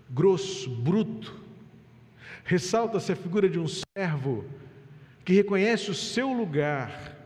grosso, 0.09 0.71
bruto, 0.71 1.35
ressalta-se 2.45 3.13
a 3.13 3.17
figura 3.17 3.49
de 3.49 3.59
um 3.59 3.67
servo 3.67 4.45
que 5.25 5.35
reconhece 5.35 5.91
o 5.91 5.95
seu 5.95 6.33
lugar 6.33 7.19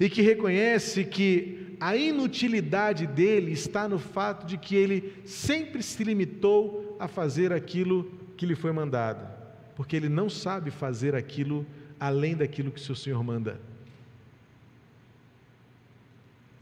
e 0.00 0.08
que 0.08 0.22
reconhece 0.22 1.04
que 1.04 1.76
a 1.80 1.96
inutilidade 1.96 3.06
dele 3.06 3.52
está 3.52 3.88
no 3.88 3.98
fato 3.98 4.46
de 4.46 4.56
que 4.56 4.74
ele 4.74 5.12
sempre 5.24 5.82
se 5.82 6.02
limitou 6.02 6.96
a 6.98 7.06
fazer 7.06 7.52
aquilo 7.52 8.17
que 8.38 8.46
lhe 8.46 8.54
foi 8.54 8.72
mandado, 8.72 9.28
porque 9.76 9.94
ele 9.94 10.08
não 10.08 10.30
sabe 10.30 10.70
fazer 10.70 11.14
aquilo 11.14 11.66
além 12.00 12.34
daquilo 12.34 12.72
que 12.72 12.80
seu 12.80 12.94
Senhor 12.94 13.22
manda. 13.22 13.60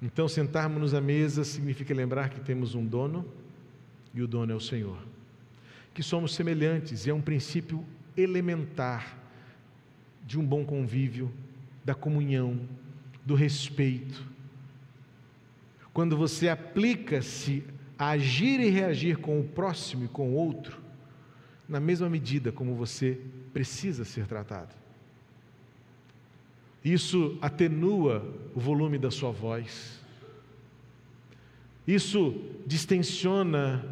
Então, 0.03 0.27
sentarmos-nos 0.27 0.93
à 0.93 1.01
mesa 1.01 1.45
significa 1.45 1.95
lembrar 1.95 2.31
que 2.31 2.41
temos 2.41 2.75
um 2.75 2.85
dono 2.85 3.25
e 4.13 4.21
o 4.21 4.27
dono 4.27 4.53
é 4.53 4.57
o 4.57 4.61
Senhor 4.61 4.99
que 5.97 6.03
somos 6.03 6.35
semelhantes 6.35 7.07
e 7.07 7.11
é 7.11 7.15
um 7.15 7.23
princípio 7.23 7.83
elementar 8.15 9.17
de 10.27 10.39
um 10.39 10.45
bom 10.45 10.63
convívio, 10.63 11.33
da 11.83 11.95
comunhão, 11.95 12.61
do 13.25 13.35
respeito. 13.35 14.23
Quando 15.95 16.15
você 16.15 16.51
aplica-se 16.51 17.65
a 17.99 18.11
agir 18.11 18.61
e 18.61 18.69
reagir 18.69 19.17
com 19.17 19.41
o 19.41 19.45
próximo 19.45 20.05
e 20.05 20.09
com 20.09 20.33
o 20.33 20.35
outro, 20.35 20.79
na 21.69 21.81
mesma 21.81 22.09
medida 22.09 22.53
como 22.53 22.75
você 22.75 23.19
precisa 23.53 24.05
ser 24.05 24.27
tratado. 24.27 24.75
Isso 26.85 27.37
atenua 27.41 28.33
o 28.55 28.61
volume 28.61 28.97
da 28.97 29.11
sua 29.11 29.33
voz. 29.33 30.01
Isso 31.87 32.41
distensiona 32.67 33.85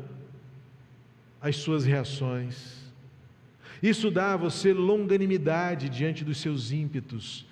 as 1.41 1.57
suas 1.57 1.85
reações. 1.85 2.85
Isso 3.83 4.11
dá 4.11 4.35
a 4.35 4.37
você 4.37 4.73
longanimidade 4.73 5.89
diante 5.89 6.25
dos 6.25 6.39
seus 6.39 6.71
ímpetos, 6.71 7.47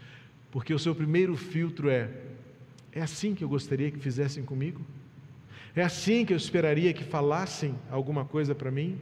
porque 0.51 0.73
o 0.73 0.79
seu 0.79 0.95
primeiro 0.95 1.37
filtro 1.37 1.91
é: 1.91 2.11
é 2.93 3.03
assim 3.03 3.35
que 3.35 3.43
eu 3.43 3.49
gostaria 3.49 3.91
que 3.91 3.99
fizessem 3.99 4.45
comigo? 4.45 4.81
É 5.75 5.83
assim 5.83 6.25
que 6.25 6.33
eu 6.33 6.37
esperaria 6.37 6.93
que 6.93 7.03
falassem 7.03 7.75
alguma 7.91 8.25
coisa 8.25 8.55
para 8.55 8.71
mim? 8.71 8.99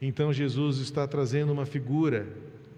Então 0.00 0.32
Jesus 0.32 0.78
está 0.78 1.06
trazendo 1.06 1.52
uma 1.52 1.66
figura 1.66 2.26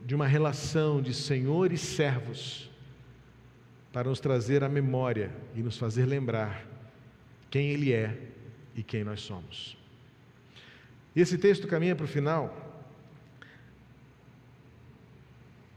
de 0.05 0.15
uma 0.15 0.27
relação 0.27 1.01
de 1.01 1.15
senhor 1.15 1.73
e 1.73 1.79
servos 1.79 2.69
para 3.93 4.09
nos 4.09 4.19
trazer 4.19 4.65
a 4.65 4.69
memória 4.69 5.31
e 5.55 5.63
nos 5.63 5.77
fazer 5.77 6.05
lembrar 6.07 6.67
quem 7.51 7.69
Ele 7.69 7.93
é 7.93 8.19
e 8.75 8.83
quem 8.83 9.05
nós 9.05 9.21
somos. 9.21 9.77
Esse 11.15 11.37
texto 11.37 11.69
caminha 11.69 11.95
para 11.95 12.05
o 12.05 12.09
final. 12.09 12.73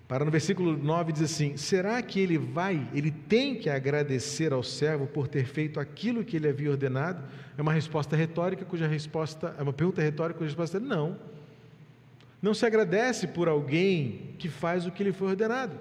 Para 0.07 0.23
no 0.23 0.31
versículo 0.31 0.77
9 0.77 1.11
diz 1.11 1.23
assim: 1.23 1.57
Será 1.57 2.01
que 2.01 2.19
ele 2.19 2.37
vai, 2.37 2.87
ele 2.93 3.11
tem 3.11 3.55
que 3.55 3.69
agradecer 3.69 4.53
ao 4.53 4.63
servo 4.63 5.07
por 5.07 5.27
ter 5.27 5.45
feito 5.45 5.79
aquilo 5.79 6.23
que 6.23 6.37
ele 6.37 6.47
havia 6.47 6.71
ordenado? 6.71 7.23
É 7.57 7.61
uma 7.61 7.73
resposta 7.73 8.15
retórica, 8.15 8.63
cuja 8.63 8.87
resposta, 8.87 9.55
é 9.57 9.63
uma 9.63 9.73
pergunta 9.73 10.01
retórica, 10.01 10.37
cuja 10.37 10.49
resposta 10.49 10.77
é 10.77 10.79
não. 10.79 11.17
Não 12.45 12.53
se 12.53 12.63
agradece 12.63 13.25
por 13.25 13.47
alguém 13.47 14.35
que 14.37 14.47
faz 14.47 14.85
o 14.85 14.91
que 14.91 15.03
lhe 15.03 15.11
foi 15.11 15.29
ordenado. 15.29 15.75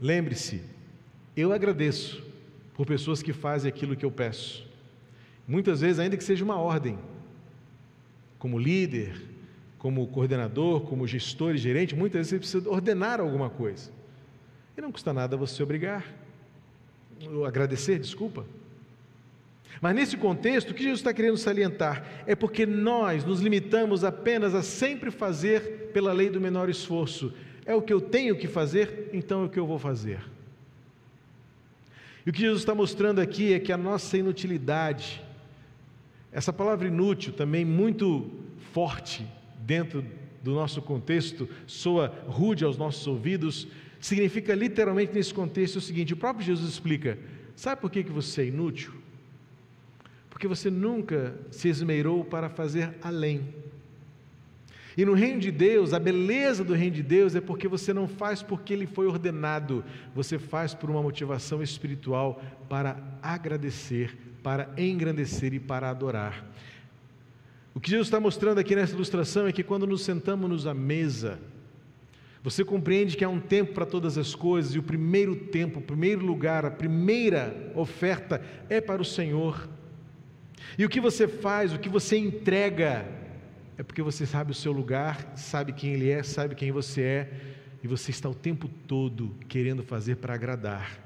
Lembre-se, 0.00 0.62
eu 1.36 1.52
agradeço 1.52 2.24
por 2.72 2.86
pessoas 2.86 3.22
que 3.22 3.34
fazem 3.34 3.68
aquilo 3.68 3.94
que 3.94 4.06
eu 4.06 4.10
peço. 4.10 4.66
Muitas 5.46 5.82
vezes, 5.82 5.98
ainda 5.98 6.16
que 6.16 6.24
seja 6.24 6.42
uma 6.42 6.56
ordem, 6.56 6.98
como 8.38 8.58
líder, 8.58 9.20
como 9.76 10.06
coordenador, 10.06 10.80
como 10.80 11.06
gestor 11.06 11.54
e 11.54 11.58
gerente, 11.58 11.94
muitas 11.94 12.30
vezes 12.30 12.30
você 12.30 12.38
precisa 12.38 12.70
ordenar 12.70 13.20
alguma 13.20 13.50
coisa. 13.50 13.90
E 14.74 14.80
não 14.80 14.90
custa 14.90 15.12
nada 15.12 15.36
você 15.36 15.62
obrigar, 15.62 16.06
ou 17.30 17.44
agradecer, 17.44 17.98
desculpa. 17.98 18.46
Mas 19.80 19.94
nesse 19.94 20.16
contexto, 20.16 20.70
o 20.70 20.74
que 20.74 20.82
Jesus 20.82 21.00
está 21.00 21.12
querendo 21.12 21.36
salientar 21.36 22.22
é 22.26 22.34
porque 22.34 22.66
nós 22.66 23.24
nos 23.24 23.40
limitamos 23.40 24.04
apenas 24.04 24.54
a 24.54 24.62
sempre 24.62 25.10
fazer 25.10 25.90
pela 25.92 26.12
lei 26.12 26.28
do 26.28 26.40
menor 26.40 26.68
esforço. 26.68 27.32
É 27.64 27.74
o 27.74 27.82
que 27.82 27.92
eu 27.92 28.00
tenho 28.00 28.36
que 28.36 28.48
fazer, 28.48 29.10
então 29.12 29.42
é 29.42 29.46
o 29.46 29.48
que 29.48 29.58
eu 29.58 29.66
vou 29.66 29.78
fazer. 29.78 30.20
E 32.26 32.30
o 32.30 32.32
que 32.32 32.40
Jesus 32.40 32.60
está 32.60 32.74
mostrando 32.74 33.20
aqui 33.20 33.52
é 33.52 33.58
que 33.58 33.72
a 33.72 33.76
nossa 33.76 34.18
inutilidade, 34.18 35.22
essa 36.30 36.52
palavra 36.52 36.88
inútil, 36.88 37.32
também 37.32 37.64
muito 37.64 38.30
forte 38.72 39.26
dentro 39.60 40.04
do 40.42 40.52
nosso 40.52 40.82
contexto, 40.82 41.48
soa 41.66 42.08
rude 42.26 42.64
aos 42.64 42.76
nossos 42.76 43.06
ouvidos, 43.06 43.68
significa 44.00 44.54
literalmente 44.54 45.12
nesse 45.14 45.32
contexto 45.32 45.76
o 45.76 45.80
seguinte: 45.80 46.12
o 46.12 46.16
próprio 46.16 46.44
Jesus 46.44 46.70
explica, 46.70 47.18
sabe 47.54 47.80
por 47.80 47.90
que, 47.90 48.04
que 48.04 48.10
você 48.10 48.42
é 48.42 48.46
inútil? 48.46 48.99
Porque 50.40 50.48
você 50.48 50.70
nunca 50.70 51.34
se 51.50 51.68
esmerou 51.68 52.24
para 52.24 52.48
fazer 52.48 52.94
além. 53.02 53.54
E 54.96 55.04
no 55.04 55.12
reino 55.12 55.38
de 55.38 55.50
Deus, 55.50 55.92
a 55.92 55.98
beleza 55.98 56.64
do 56.64 56.72
reino 56.72 56.96
de 56.96 57.02
Deus 57.02 57.34
é 57.34 57.42
porque 57.42 57.68
você 57.68 57.92
não 57.92 58.08
faz 58.08 58.42
porque 58.42 58.72
ele 58.72 58.86
foi 58.86 59.06
ordenado, 59.06 59.84
você 60.14 60.38
faz 60.38 60.72
por 60.72 60.88
uma 60.88 61.02
motivação 61.02 61.62
espiritual 61.62 62.42
para 62.70 62.96
agradecer, 63.20 64.16
para 64.42 64.70
engrandecer 64.78 65.52
e 65.52 65.60
para 65.60 65.90
adorar. 65.90 66.42
O 67.74 67.78
que 67.78 67.90
Jesus 67.90 68.06
está 68.06 68.18
mostrando 68.18 68.60
aqui 68.60 68.74
nessa 68.74 68.94
ilustração 68.94 69.46
é 69.46 69.52
que 69.52 69.62
quando 69.62 69.86
nos 69.86 70.02
sentamos 70.06 70.66
à 70.66 70.72
mesa, 70.72 71.38
você 72.42 72.64
compreende 72.64 73.14
que 73.14 73.26
há 73.26 73.28
um 73.28 73.40
tempo 73.40 73.74
para 73.74 73.84
todas 73.84 74.16
as 74.16 74.34
coisas, 74.34 74.74
e 74.74 74.78
o 74.78 74.82
primeiro 74.82 75.36
tempo, 75.36 75.80
o 75.80 75.82
primeiro 75.82 76.24
lugar, 76.24 76.64
a 76.64 76.70
primeira 76.70 77.70
oferta 77.74 78.40
é 78.70 78.80
para 78.80 79.02
o 79.02 79.04
Senhor. 79.04 79.68
E 80.78 80.84
o 80.84 80.88
que 80.88 81.00
você 81.00 81.26
faz, 81.26 81.72
o 81.72 81.78
que 81.78 81.88
você 81.88 82.16
entrega, 82.16 83.06
é 83.76 83.82
porque 83.82 84.02
você 84.02 84.26
sabe 84.26 84.52
o 84.52 84.54
seu 84.54 84.72
lugar, 84.72 85.32
sabe 85.36 85.72
quem 85.72 85.94
Ele 85.94 86.10
é, 86.10 86.22
sabe 86.22 86.54
quem 86.54 86.70
você 86.70 87.02
é, 87.02 87.32
e 87.82 87.88
você 87.88 88.10
está 88.10 88.28
o 88.28 88.34
tempo 88.34 88.68
todo 88.86 89.34
querendo 89.48 89.82
fazer 89.82 90.16
para 90.16 90.34
agradar. 90.34 90.98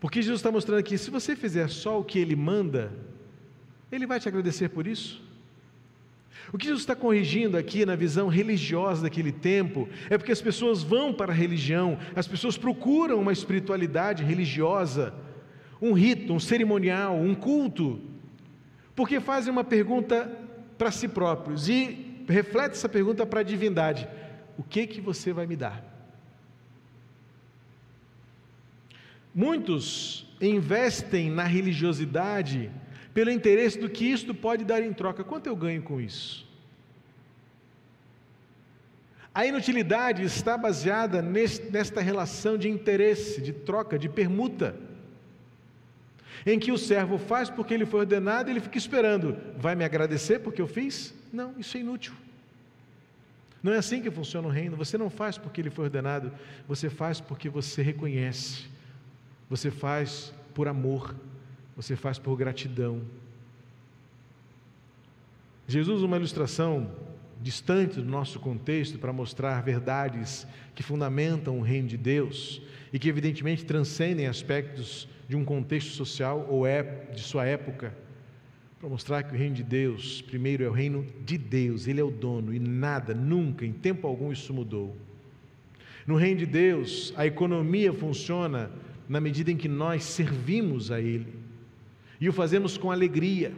Porque 0.00 0.20
Jesus 0.20 0.40
está 0.40 0.50
mostrando 0.50 0.80
aqui: 0.80 0.98
se 0.98 1.10
você 1.10 1.34
fizer 1.34 1.68
só 1.68 2.00
o 2.00 2.04
que 2.04 2.18
Ele 2.18 2.36
manda, 2.36 2.92
Ele 3.90 4.06
vai 4.06 4.20
te 4.20 4.28
agradecer 4.28 4.68
por 4.68 4.86
isso. 4.86 5.24
O 6.52 6.58
que 6.58 6.66
Jesus 6.66 6.82
está 6.82 6.94
corrigindo 6.94 7.56
aqui 7.56 7.84
na 7.84 7.96
visão 7.96 8.28
religiosa 8.28 9.02
daquele 9.02 9.32
tempo 9.32 9.88
é 10.08 10.16
porque 10.16 10.32
as 10.32 10.40
pessoas 10.40 10.82
vão 10.82 11.12
para 11.12 11.32
a 11.32 11.34
religião, 11.34 11.98
as 12.14 12.28
pessoas 12.28 12.56
procuram 12.56 13.20
uma 13.20 13.32
espiritualidade 13.32 14.22
religiosa, 14.22 15.12
um 15.80 15.92
rito, 15.92 16.32
um 16.32 16.40
cerimonial, 16.40 17.16
um 17.16 17.34
culto, 17.34 18.00
porque 18.94 19.20
fazem 19.20 19.52
uma 19.52 19.64
pergunta 19.64 20.30
para 20.78 20.90
si 20.90 21.08
próprios 21.08 21.68
e 21.68 22.24
reflete 22.28 22.72
essa 22.72 22.88
pergunta 22.88 23.26
para 23.26 23.40
a 23.40 23.44
divindade: 23.44 24.08
o 24.56 24.62
que 24.62 24.86
que 24.86 25.00
você 25.00 25.32
vai 25.32 25.46
me 25.46 25.56
dar? 25.56 25.84
Muitos 29.34 30.26
investem 30.40 31.30
na 31.30 31.44
religiosidade 31.44 32.70
pelo 33.12 33.30
interesse 33.30 33.78
do 33.78 33.88
que 33.88 34.04
isto 34.04 34.34
pode 34.34 34.64
dar 34.64 34.82
em 34.82 34.92
troca. 34.92 35.22
Quanto 35.22 35.46
eu 35.46 35.56
ganho 35.56 35.82
com 35.82 36.00
isso? 36.00 36.46
A 39.34 39.44
inutilidade 39.44 40.22
está 40.22 40.56
baseada 40.56 41.20
nesta 41.20 42.00
relação 42.00 42.56
de 42.56 42.70
interesse, 42.70 43.42
de 43.42 43.52
troca, 43.52 43.98
de 43.98 44.08
permuta, 44.08 44.74
em 46.44 46.58
que 46.58 46.72
o 46.72 46.78
servo 46.78 47.18
faz 47.18 47.48
porque 47.48 47.72
ele 47.72 47.86
foi 47.86 48.00
ordenado 48.00 48.48
e 48.48 48.52
ele 48.52 48.60
fica 48.60 48.76
esperando. 48.78 49.36
Vai 49.56 49.74
me 49.74 49.84
agradecer 49.84 50.40
porque 50.40 50.60
eu 50.60 50.66
fiz? 50.66 51.14
Não, 51.32 51.54
isso 51.58 51.76
é 51.76 51.80
inútil. 51.80 52.12
Não 53.62 53.72
é 53.72 53.78
assim 53.78 54.00
que 54.02 54.10
funciona 54.10 54.46
o 54.46 54.50
reino. 54.50 54.76
Você 54.76 54.98
não 54.98 55.10
faz 55.10 55.38
porque 55.38 55.60
ele 55.60 55.70
foi 55.70 55.86
ordenado, 55.86 56.32
você 56.68 56.90
faz 56.90 57.20
porque 57.20 57.48
você 57.48 57.82
reconhece, 57.82 58.66
você 59.48 59.70
faz 59.70 60.32
por 60.54 60.68
amor, 60.68 61.14
você 61.76 61.96
faz 61.96 62.18
por 62.18 62.36
gratidão. 62.36 63.02
Jesus, 65.68 66.02
uma 66.02 66.16
ilustração 66.16 66.90
distante 67.42 67.96
do 67.96 68.04
nosso 68.04 68.38
contexto 68.38 68.98
para 68.98 69.12
mostrar 69.12 69.62
verdades 69.62 70.46
que 70.74 70.82
fundamentam 70.82 71.58
o 71.58 71.62
reino 71.62 71.88
de 71.88 71.96
Deus 71.96 72.62
e 72.92 72.98
que 72.98 73.08
evidentemente 73.08 73.64
transcendem 73.64 74.26
aspectos 74.26 75.08
de 75.28 75.36
um 75.36 75.44
contexto 75.44 75.90
social 75.92 76.46
ou 76.48 76.66
é 76.66 76.82
de 77.14 77.20
sua 77.20 77.44
época, 77.46 77.96
para 78.78 78.88
mostrar 78.88 79.22
que 79.22 79.34
o 79.34 79.38
reino 79.38 79.54
de 79.54 79.62
Deus, 79.62 80.22
primeiro 80.22 80.62
é 80.62 80.68
o 80.68 80.72
reino 80.72 81.06
de 81.24 81.38
Deus, 81.38 81.88
ele 81.88 82.00
é 82.00 82.04
o 82.04 82.10
dono 82.10 82.54
e 82.54 82.58
nada, 82.58 83.14
nunca, 83.14 83.64
em 83.64 83.72
tempo 83.72 84.06
algum 84.06 84.30
isso 84.30 84.52
mudou. 84.52 84.96
No 86.06 86.14
reino 86.14 86.38
de 86.38 86.46
Deus, 86.46 87.12
a 87.16 87.26
economia 87.26 87.92
funciona 87.92 88.70
na 89.08 89.20
medida 89.20 89.50
em 89.50 89.56
que 89.56 89.68
nós 89.68 90.04
servimos 90.04 90.90
a 90.90 91.00
ele 91.00 91.34
e 92.20 92.28
o 92.28 92.32
fazemos 92.32 92.76
com 92.78 92.90
alegria. 92.90 93.52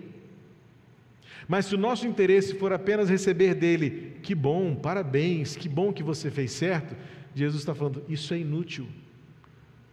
Mas 1.47 1.67
se 1.67 1.75
o 1.75 1.79
nosso 1.79 2.07
interesse 2.07 2.55
for 2.55 2.73
apenas 2.73 3.09
receber 3.09 3.55
dele, 3.55 4.17
que 4.23 4.35
bom, 4.35 4.75
parabéns, 4.75 5.57
que 5.57 5.69
bom 5.69 5.93
que 5.93 6.03
você 6.03 6.31
fez 6.31 6.53
certo, 6.53 6.95
Jesus 7.35 7.63
está 7.63 7.75
falando, 7.75 8.03
isso 8.09 8.33
é 8.35 8.39
inútil, 8.39 8.87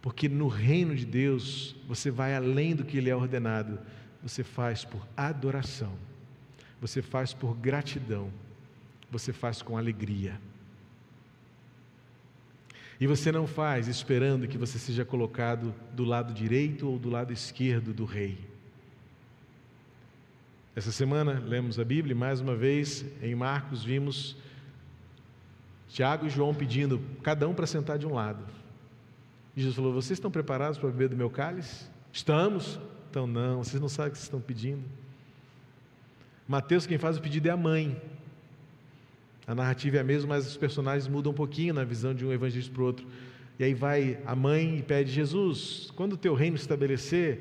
porque 0.06 0.28
no 0.28 0.46
reino 0.46 0.94
de 0.94 1.04
Deus 1.04 1.74
você 1.84 2.12
vai 2.12 2.32
além 2.32 2.76
do 2.76 2.84
que 2.84 3.00
lhe 3.00 3.10
é 3.10 3.16
ordenado, 3.16 3.76
você 4.22 4.44
faz 4.44 4.84
por 4.84 5.04
adoração, 5.16 5.92
você 6.80 7.02
faz 7.02 7.34
por 7.34 7.56
gratidão, 7.56 8.30
você 9.10 9.32
faz 9.32 9.62
com 9.62 9.76
alegria. 9.76 10.40
E 13.00 13.06
você 13.08 13.32
não 13.32 13.48
faz 13.48 13.88
esperando 13.88 14.46
que 14.46 14.56
você 14.56 14.78
seja 14.78 15.04
colocado 15.04 15.74
do 15.92 16.04
lado 16.04 16.32
direito 16.32 16.88
ou 16.88 17.00
do 17.00 17.10
lado 17.10 17.32
esquerdo 17.32 17.92
do 17.92 18.04
rei. 18.04 18.38
Essa 20.76 20.92
semana 20.92 21.32
lemos 21.32 21.80
a 21.80 21.84
Bíblia 21.84 22.12
e 22.12 22.16
mais 22.16 22.40
uma 22.40 22.54
vez 22.54 23.04
em 23.20 23.34
Marcos 23.34 23.82
vimos 23.82 24.36
Tiago 25.88 26.26
e 26.26 26.30
João 26.30 26.54
pedindo 26.54 27.02
cada 27.24 27.48
um 27.48 27.54
para 27.54 27.66
sentar 27.66 27.98
de 27.98 28.06
um 28.06 28.14
lado. 28.14 28.65
Jesus 29.56 29.74
falou: 29.74 29.92
Vocês 29.92 30.18
estão 30.18 30.30
preparados 30.30 30.78
para 30.78 30.90
beber 30.90 31.08
do 31.08 31.16
meu 31.16 31.30
cálice? 31.30 31.86
Estamos? 32.12 32.78
Então 33.10 33.26
não, 33.26 33.64
vocês 33.64 33.80
não 33.80 33.88
sabem 33.88 34.10
o 34.10 34.12
que 34.12 34.18
vocês 34.18 34.26
estão 34.26 34.40
pedindo. 34.40 34.82
Mateus, 36.46 36.86
quem 36.86 36.98
faz 36.98 37.16
o 37.16 37.22
pedido 37.22 37.48
é 37.48 37.50
a 37.50 37.56
mãe. 37.56 38.00
A 39.46 39.54
narrativa 39.54 39.96
é 39.96 40.00
a 40.00 40.04
mesma, 40.04 40.34
mas 40.34 40.46
os 40.46 40.56
personagens 40.56 41.08
mudam 41.08 41.32
um 41.32 41.34
pouquinho 41.34 41.72
na 41.72 41.84
visão 41.84 42.12
de 42.14 42.26
um 42.26 42.32
evangelista 42.32 42.72
para 42.72 42.82
o 42.82 42.86
outro. 42.86 43.06
E 43.58 43.64
aí 43.64 43.72
vai 43.72 44.18
a 44.26 44.36
mãe 44.36 44.78
e 44.78 44.82
pede: 44.82 45.10
Jesus, 45.10 45.90
quando 45.96 46.12
o 46.12 46.16
teu 46.16 46.34
reino 46.34 46.56
estabelecer, 46.56 47.40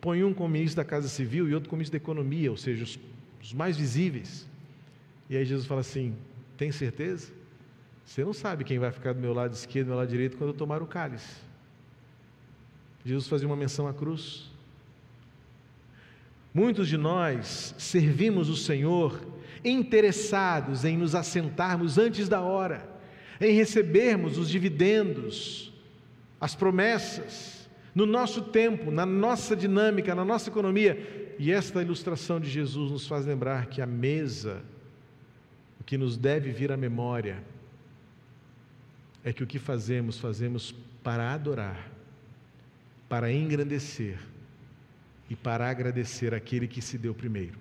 põe 0.00 0.24
um 0.24 0.34
como 0.34 0.48
ministro 0.48 0.78
da 0.78 0.84
Casa 0.84 1.08
Civil 1.08 1.48
e 1.48 1.54
outro 1.54 1.70
como 1.70 1.78
ministro 1.78 1.98
da 1.98 2.02
Economia, 2.02 2.50
ou 2.50 2.56
seja, 2.56 2.82
os, 2.82 2.98
os 3.40 3.52
mais 3.52 3.76
visíveis. 3.76 4.48
E 5.30 5.36
aí 5.36 5.44
Jesus 5.44 5.66
fala 5.66 5.80
assim: 5.80 6.16
tem 6.56 6.72
certeza? 6.72 7.32
Você 8.04 8.24
não 8.24 8.32
sabe 8.32 8.64
quem 8.64 8.80
vai 8.80 8.90
ficar 8.90 9.12
do 9.12 9.20
meu 9.20 9.32
lado 9.32 9.54
esquerdo, 9.54 9.86
do 9.86 9.90
meu 9.90 9.98
lado 9.98 10.08
direito 10.08 10.36
quando 10.36 10.50
eu 10.50 10.56
tomar 10.56 10.82
o 10.82 10.86
cálice. 10.86 11.51
Jesus 13.04 13.26
fazia 13.26 13.46
uma 13.46 13.56
menção 13.56 13.86
à 13.86 13.92
cruz. 13.92 14.50
Muitos 16.54 16.88
de 16.88 16.96
nós 16.96 17.74
servimos 17.78 18.48
o 18.48 18.56
Senhor 18.56 19.20
interessados 19.64 20.84
em 20.84 20.96
nos 20.96 21.14
assentarmos 21.14 21.98
antes 21.98 22.28
da 22.28 22.40
hora, 22.40 22.88
em 23.40 23.54
recebermos 23.54 24.38
os 24.38 24.48
dividendos, 24.48 25.72
as 26.40 26.54
promessas, 26.54 27.68
no 27.94 28.06
nosso 28.06 28.42
tempo, 28.42 28.90
na 28.90 29.06
nossa 29.06 29.54
dinâmica, 29.54 30.14
na 30.14 30.24
nossa 30.24 30.48
economia. 30.48 31.34
E 31.38 31.50
esta 31.50 31.82
ilustração 31.82 32.40
de 32.40 32.48
Jesus 32.48 32.90
nos 32.90 33.06
faz 33.06 33.26
lembrar 33.26 33.66
que 33.66 33.80
a 33.80 33.86
mesa, 33.86 34.62
o 35.80 35.84
que 35.84 35.96
nos 35.96 36.16
deve 36.16 36.50
vir 36.50 36.72
à 36.72 36.76
memória, 36.76 37.42
é 39.24 39.32
que 39.32 39.42
o 39.42 39.46
que 39.46 39.58
fazemos, 39.58 40.18
fazemos 40.18 40.74
para 41.02 41.32
adorar, 41.32 41.90
para 43.12 43.30
engrandecer 43.30 44.18
e 45.28 45.36
para 45.36 45.68
agradecer 45.68 46.32
aquele 46.32 46.66
que 46.66 46.80
se 46.80 46.96
deu 46.96 47.14
primeiro. 47.14 47.58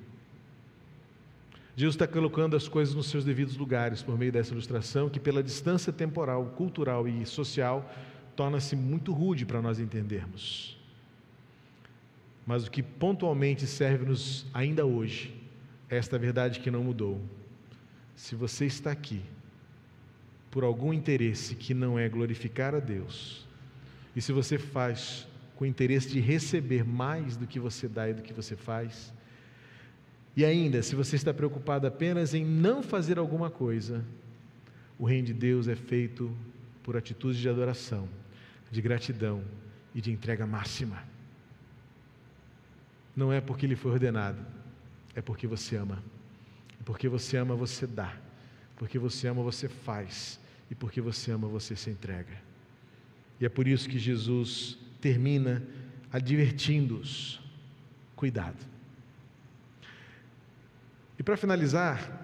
Jesus 1.75 1.93
está 1.93 2.07
colocando 2.07 2.55
as 2.55 2.69
coisas 2.69 2.95
nos 2.95 3.07
seus 3.07 3.25
devidos 3.25 3.57
lugares 3.57 4.01
por 4.01 4.17
meio 4.17 4.31
dessa 4.31 4.53
ilustração, 4.53 5.09
que 5.09 5.19
pela 5.19 5.43
distância 5.43 5.91
temporal, 5.91 6.45
cultural 6.55 7.05
e 7.05 7.25
social 7.25 7.93
torna-se 8.33 8.77
muito 8.77 9.11
rude 9.11 9.45
para 9.45 9.61
nós 9.61 9.77
entendermos. 9.77 10.79
Mas 12.47 12.65
o 12.65 12.71
que 12.71 12.81
pontualmente 12.81 13.67
serve-nos 13.67 14.45
ainda 14.53 14.85
hoje 14.85 15.35
é 15.89 15.97
esta 15.97 16.17
verdade 16.17 16.61
que 16.61 16.71
não 16.71 16.81
mudou. 16.81 17.19
Se 18.15 18.35
você 18.35 18.65
está 18.65 18.89
aqui 18.93 19.21
por 20.49 20.63
algum 20.63 20.93
interesse 20.93 21.55
que 21.55 21.73
não 21.73 21.99
é 21.99 22.07
glorificar 22.07 22.73
a 22.73 22.79
Deus, 22.79 23.45
e 24.15 24.21
se 24.21 24.31
você 24.31 24.57
faz 24.57 25.29
com 25.61 25.65
o 25.65 25.67
interesse 25.67 26.09
de 26.09 26.19
receber 26.19 26.83
mais 26.83 27.37
do 27.37 27.45
que 27.45 27.59
você 27.59 27.87
dá 27.87 28.09
e 28.09 28.15
do 28.15 28.23
que 28.23 28.33
você 28.33 28.55
faz, 28.55 29.13
e 30.35 30.43
ainda, 30.43 30.81
se 30.81 30.95
você 30.95 31.15
está 31.15 31.31
preocupado 31.31 31.85
apenas 31.85 32.33
em 32.33 32.43
não 32.43 32.81
fazer 32.81 33.19
alguma 33.19 33.47
coisa, 33.51 34.03
o 34.97 35.05
reino 35.05 35.27
de 35.27 35.35
Deus 35.35 35.67
é 35.67 35.75
feito 35.75 36.35
por 36.81 36.97
atitudes 36.97 37.39
de 37.39 37.47
adoração, 37.47 38.09
de 38.71 38.81
gratidão 38.81 39.43
e 39.93 40.01
de 40.01 40.11
entrega 40.11 40.47
máxima. 40.47 41.03
Não 43.15 43.31
é 43.31 43.39
porque 43.39 43.67
lhe 43.67 43.75
foi 43.75 43.91
ordenado, 43.91 44.43
é 45.13 45.21
porque 45.21 45.45
você 45.45 45.75
ama. 45.75 46.03
Porque 46.83 47.07
você 47.07 47.37
ama, 47.37 47.55
você 47.55 47.85
dá. 47.85 48.17
Porque 48.77 48.97
você 48.97 49.27
ama, 49.27 49.43
você 49.43 49.69
faz. 49.69 50.39
E 50.71 50.73
porque 50.73 51.01
você 51.01 51.29
ama, 51.29 51.47
você 51.47 51.75
se 51.75 51.91
entrega. 51.91 52.35
E 53.39 53.45
é 53.45 53.49
por 53.49 53.67
isso 53.67 53.87
que 53.87 53.99
Jesus 53.99 54.80
termina 55.01 55.63
advertindo-os: 56.11 57.41
cuidado. 58.15 58.57
E 61.17 61.23
para 61.23 61.35
finalizar, 61.35 62.21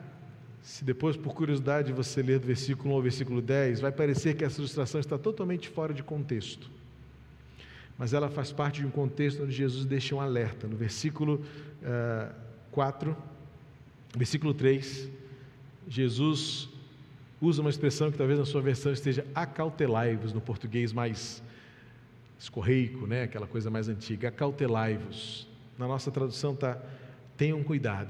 se 0.62 0.84
depois, 0.84 1.16
por 1.16 1.34
curiosidade, 1.34 1.94
você 1.94 2.22
ler 2.22 2.40
do 2.40 2.48
versículo 2.48 2.94
1 2.94 2.96
ao 2.96 3.02
versículo 3.02 3.42
10, 3.42 3.80
vai 3.80 3.92
parecer 3.92 4.36
que 4.36 4.44
essa 4.44 4.60
ilustração 4.60 5.00
está 5.00 5.18
totalmente 5.18 5.70
fora 5.70 5.94
de 5.94 6.04
contexto. 6.04 6.70
Mas 7.98 8.14
ela 8.14 8.30
faz 8.30 8.52
parte 8.52 8.82
de 8.82 8.86
um 8.86 8.92
contexto 8.92 9.44
onde 9.44 9.52
Jesus 9.52 9.86
deixa 9.86 10.14
um 10.16 10.22
alerta. 10.22 10.68
No 10.68 10.76
versículo 10.76 11.36
uh, 11.36 11.44
eh, 11.84 12.32
4, 12.72 13.18
versículo 14.16 14.54
3, 14.54 15.10
Jesus 15.88 16.70
usa 17.42 17.62
uma 17.62 17.70
expressão 17.70 18.12
que 18.12 18.18
talvez 18.18 18.38
na 18.38 18.46
sua 18.46 18.62
versão 18.62 18.92
esteja 18.92 19.26
acautelai-vos, 19.34 20.34
no 20.34 20.42
português 20.42 20.92
mais 20.92 21.42
escorreico, 22.40 23.08
né? 23.08 23.24
aquela 23.24 23.48
coisa 23.48 23.70
mais 23.70 23.90
antiga, 23.90 24.30
acautelai-vos. 24.30 25.48
Na 25.78 25.88
nossa 25.88 26.12
tradução 26.12 26.54
está: 26.54 26.78
tenham 27.36 27.64
cuidado. 27.64 28.10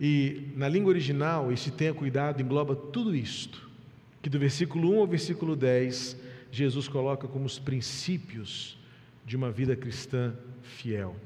E 0.00 0.52
na 0.56 0.68
língua 0.68 0.90
original, 0.90 1.52
esse 1.52 1.70
tenha 1.70 1.94
cuidado 1.94 2.42
engloba 2.42 2.74
tudo 2.74 3.14
isto, 3.14 3.68
que 4.20 4.28
do 4.28 4.38
versículo 4.38 4.96
1 4.96 5.00
ao 5.00 5.06
versículo 5.06 5.54
10, 5.54 6.16
Jesus 6.50 6.88
coloca 6.88 7.28
como 7.28 7.44
os 7.44 7.58
princípios 7.58 8.76
de 9.24 9.36
uma 9.36 9.50
vida 9.50 9.76
cristã 9.76 10.34
fiel: 10.62 11.16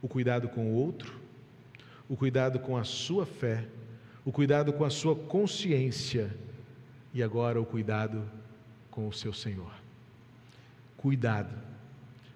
o 0.00 0.08
cuidado 0.08 0.48
com 0.48 0.72
o 0.72 0.74
outro, 0.74 1.14
o 2.08 2.16
cuidado 2.16 2.58
com 2.58 2.76
a 2.76 2.84
sua 2.84 3.24
fé, 3.24 3.64
o 4.24 4.30
cuidado 4.30 4.72
com 4.72 4.84
a 4.84 4.90
sua 4.90 5.16
consciência 5.16 6.34
e 7.14 7.22
agora 7.22 7.60
o 7.60 7.64
cuidado 7.64 8.22
com 8.92 9.08
o 9.08 9.12
seu 9.12 9.32
Senhor. 9.32 9.72
Cuidado, 10.96 11.52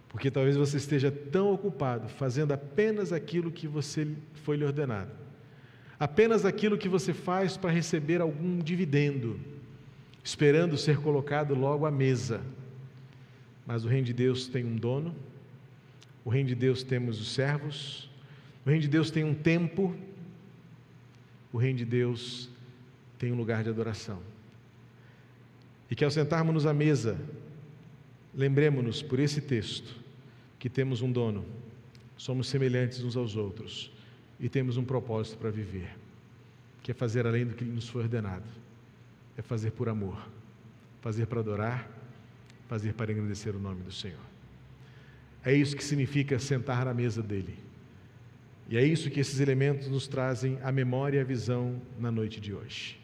porque 0.09 0.29
talvez 0.29 0.57
você 0.57 0.79
esteja 0.79 1.13
tão 1.13 1.53
ocupado 1.53 2.09
fazendo 2.09 2.51
apenas 2.51 3.13
aquilo 3.13 3.53
que 3.53 3.69
você 3.69 4.09
foi 4.43 4.57
lhe 4.57 4.65
ordenado, 4.65 5.13
apenas 6.01 6.45
aquilo 6.45 6.77
que 6.77 6.89
você 6.89 7.13
faz 7.15 7.57
para 7.57 7.71
receber 7.71 8.21
algum 8.21 8.59
dividendo, 8.59 9.39
esperando 10.25 10.77
ser 10.77 10.99
colocado 10.99 11.55
logo 11.55 11.87
à 11.87 11.91
mesa. 11.91 12.41
Mas 13.65 13.85
o 13.85 13.89
reino 13.89 14.07
de 14.07 14.13
Deus 14.13 14.49
tem 14.49 14.65
um 14.65 14.77
dono, 14.77 15.15
o 16.25 16.31
reino 16.31 16.49
de 16.49 16.55
Deus 16.55 16.83
temos 16.83 17.21
os 17.21 17.29
servos, 17.29 18.11
o 18.65 18.69
reino 18.69 18.83
de 18.83 18.89
Deus 18.89 19.11
tem 19.11 19.23
um 19.23 19.35
tempo, 19.35 19.95
o 21.53 21.59
reino 21.59 21.79
de 21.79 21.85
Deus 21.85 22.49
tem 23.19 23.31
um 23.31 23.37
lugar 23.37 23.63
de 23.63 23.71
adoração. 23.71 24.21
E 25.91 25.95
que 25.95 26.05
ao 26.05 26.11
sentarmos 26.11 26.67
à 26.67 26.73
mesa, 26.73 27.17
lembremos-nos 28.35 29.03
por 29.03 29.19
esse 29.19 29.41
texto 29.41 29.97
que 30.59 30.69
temos 30.69 31.01
um 31.03 31.11
dono, 31.11 31.45
somos 32.17 32.49
semelhantes 32.49 33.03
uns 33.03 33.17
aos 33.17 33.37
outros 33.37 33.91
e 34.41 34.49
temos 34.49 34.77
um 34.77 34.85
propósito 34.85 35.39
para 35.39 35.51
viver, 35.51 35.91
que 36.83 36.91
é 36.91 36.95
fazer 36.95 37.27
além 37.27 37.47
do 37.47 37.55
que 37.55 37.65
nos 37.65 37.89
foi 37.89 38.03
ordenado, 38.03 38.49
é 39.37 39.43
fazer 39.43 39.71
por 39.71 39.89
amor, 39.89 40.29
fazer 41.01 41.27
para 41.27 41.41
adorar, 41.41 41.89
fazer 42.69 42.95
para 42.95 43.13
engrandecer 43.13 43.55
o 43.55 43.61
nome 43.61 43.83
do 43.83 43.93
Senhor. 43.93 44.19
É 45.45 45.55
isso 45.55 45.77
que 45.77 45.85
significa 45.85 46.39
sentar 46.39 46.85
na 46.85 46.93
mesa 46.93 47.23
dele. 47.23 47.57
E 48.69 48.77
é 48.77 48.85
isso 48.85 49.11
que 49.11 49.21
esses 49.21 49.39
elementos 49.39 49.87
nos 49.87 50.09
trazem 50.09 50.59
à 50.63 50.73
memória 50.73 51.19
e 51.19 51.21
à 51.21 51.25
visão 51.25 51.81
na 52.01 52.11
noite 52.11 52.41
de 52.41 52.53
hoje. 52.53 52.99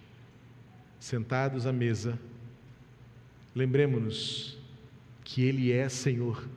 Sentados 0.98 1.66
à 1.66 1.72
mesa, 1.72 2.18
Lembremos-nos 3.54 4.58
que 5.24 5.42
Ele 5.42 5.72
é 5.72 5.88
Senhor 5.88 6.48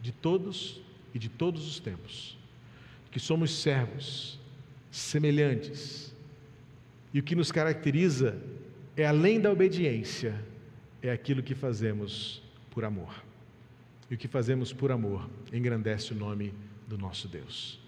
de 0.00 0.12
todos 0.12 0.80
e 1.14 1.18
de 1.18 1.28
todos 1.28 1.66
os 1.66 1.78
tempos, 1.78 2.36
que 3.10 3.20
somos 3.20 3.54
servos, 3.60 4.38
semelhantes, 4.90 6.14
e 7.12 7.20
o 7.20 7.22
que 7.22 7.36
nos 7.36 7.52
caracteriza 7.52 8.40
é 8.96 9.04
além 9.04 9.40
da 9.40 9.50
obediência, 9.50 10.34
é 11.02 11.10
aquilo 11.10 11.42
que 11.42 11.54
fazemos 11.54 12.42
por 12.70 12.84
amor. 12.84 13.22
E 14.10 14.14
o 14.14 14.18
que 14.18 14.28
fazemos 14.28 14.72
por 14.72 14.90
amor 14.90 15.28
engrandece 15.52 16.12
o 16.12 16.16
nome 16.16 16.54
do 16.86 16.96
nosso 16.96 17.28
Deus. 17.28 17.81